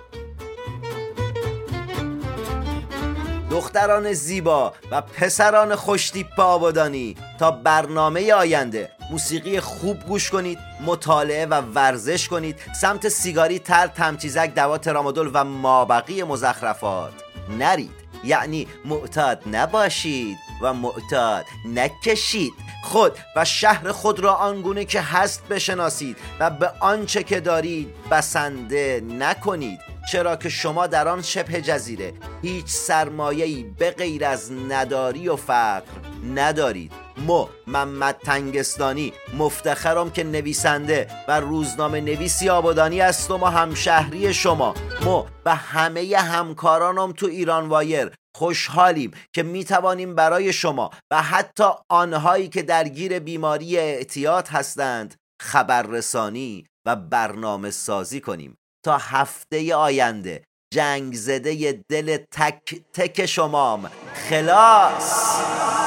دختران 3.52 4.14
زیبا 4.14 4.74
و 4.92 5.02
پسران 5.02 5.76
خوشتیپ 5.76 6.40
آبادانی 6.40 7.16
تا 7.40 7.52
برنامه 7.52 8.34
آینده 8.34 8.92
موسیقی 9.12 9.60
خوب 9.60 10.00
گوش 10.00 10.30
کنید 10.30 10.60
مطالعه 10.86 11.46
و 11.46 11.62
ورزش 11.62 12.28
کنید. 12.28 12.60
سمت 12.82 13.10
سیگاری 13.10 13.60
تر 13.60 13.88
تمچیزک 13.88 14.54
دوا 14.56 14.78
ترامادول 14.78 15.32
و 15.34 15.44
مابقی 15.44 16.24
مزخرفات. 16.24 17.14
نرید. 17.60 18.07
یعنی 18.24 18.68
معتاد 18.86 19.44
نباشید 19.52 20.38
و 20.62 20.74
معتاد 20.74 21.46
نکشید 21.66 22.54
خود 22.84 23.18
و 23.36 23.46
شهر 23.46 23.92
خود 23.92 24.20
را 24.20 24.34
آنگونه 24.34 24.86
که 24.86 25.02
هست 25.02 25.48
بشناسید 25.48 26.18
و 26.40 26.50
به 26.50 26.72
آنچه 26.80 27.24
که 27.24 27.40
دارید 27.40 27.90
بسنده 28.12 29.04
نکنید 29.10 29.80
چرا 30.12 30.36
که 30.36 30.50
شما 30.50 30.88
در 30.88 31.08
آن 31.08 31.22
شبه 31.22 31.62
جزیره. 31.62 32.14
هیچ 32.42 32.68
سرمایه‌ای 32.68 33.64
به 33.64 33.92
غیر 33.92 34.26
از 34.26 34.52
نداری 34.52 35.30
و 35.30 35.36
فقر 35.36 36.07
ندارید. 36.36 36.92
مو 37.18 37.48
محمد 37.68 38.16
تنگستانی 38.26 39.14
مفتخرم 39.38 40.12
که 40.12 40.24
نویسنده 40.24 41.08
و 41.28 41.40
روزنامه 41.40 42.02
نویسی 42.02 42.50
آبادانی 42.50 43.02
است 43.02 43.32
و 43.32 43.46
همشهری 43.46 44.34
شما. 44.34 44.74
مو 45.02 45.26
و 45.46 45.56
همه 45.56 46.18
همکارانم 46.18 47.12
تو 47.12 47.26
ایران 47.26 47.70
وایر. 47.70 48.12
خوشحالیم 48.38 49.12
که 49.34 49.44
می 49.44 49.66
توانیم 49.66 50.16
برای 50.16 50.54
شما 50.54 50.90
و 51.12 51.22
حتی 51.22 51.64
آنهایی 51.90 52.48
که 52.48 52.62
درگیر 52.62 53.20
بیماری 53.20 53.78
اعتیاد 53.78 54.48
هستند 54.48 55.16
خبررسانی 55.42 56.66
و 56.88 56.96
برنامه 56.96 57.72
سازی 57.72 58.22
کنیم. 58.22 58.58
تا 58.86 58.98
هفته 58.98 59.76
آینده 59.76 60.44
جنگ 60.74 61.14
زده 61.14 61.84
دل 61.90 62.18
تک 62.32 62.82
تک 62.94 63.26
شمام. 63.26 63.92
خلاص! 64.30 65.87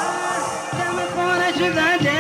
زده 1.69 2.20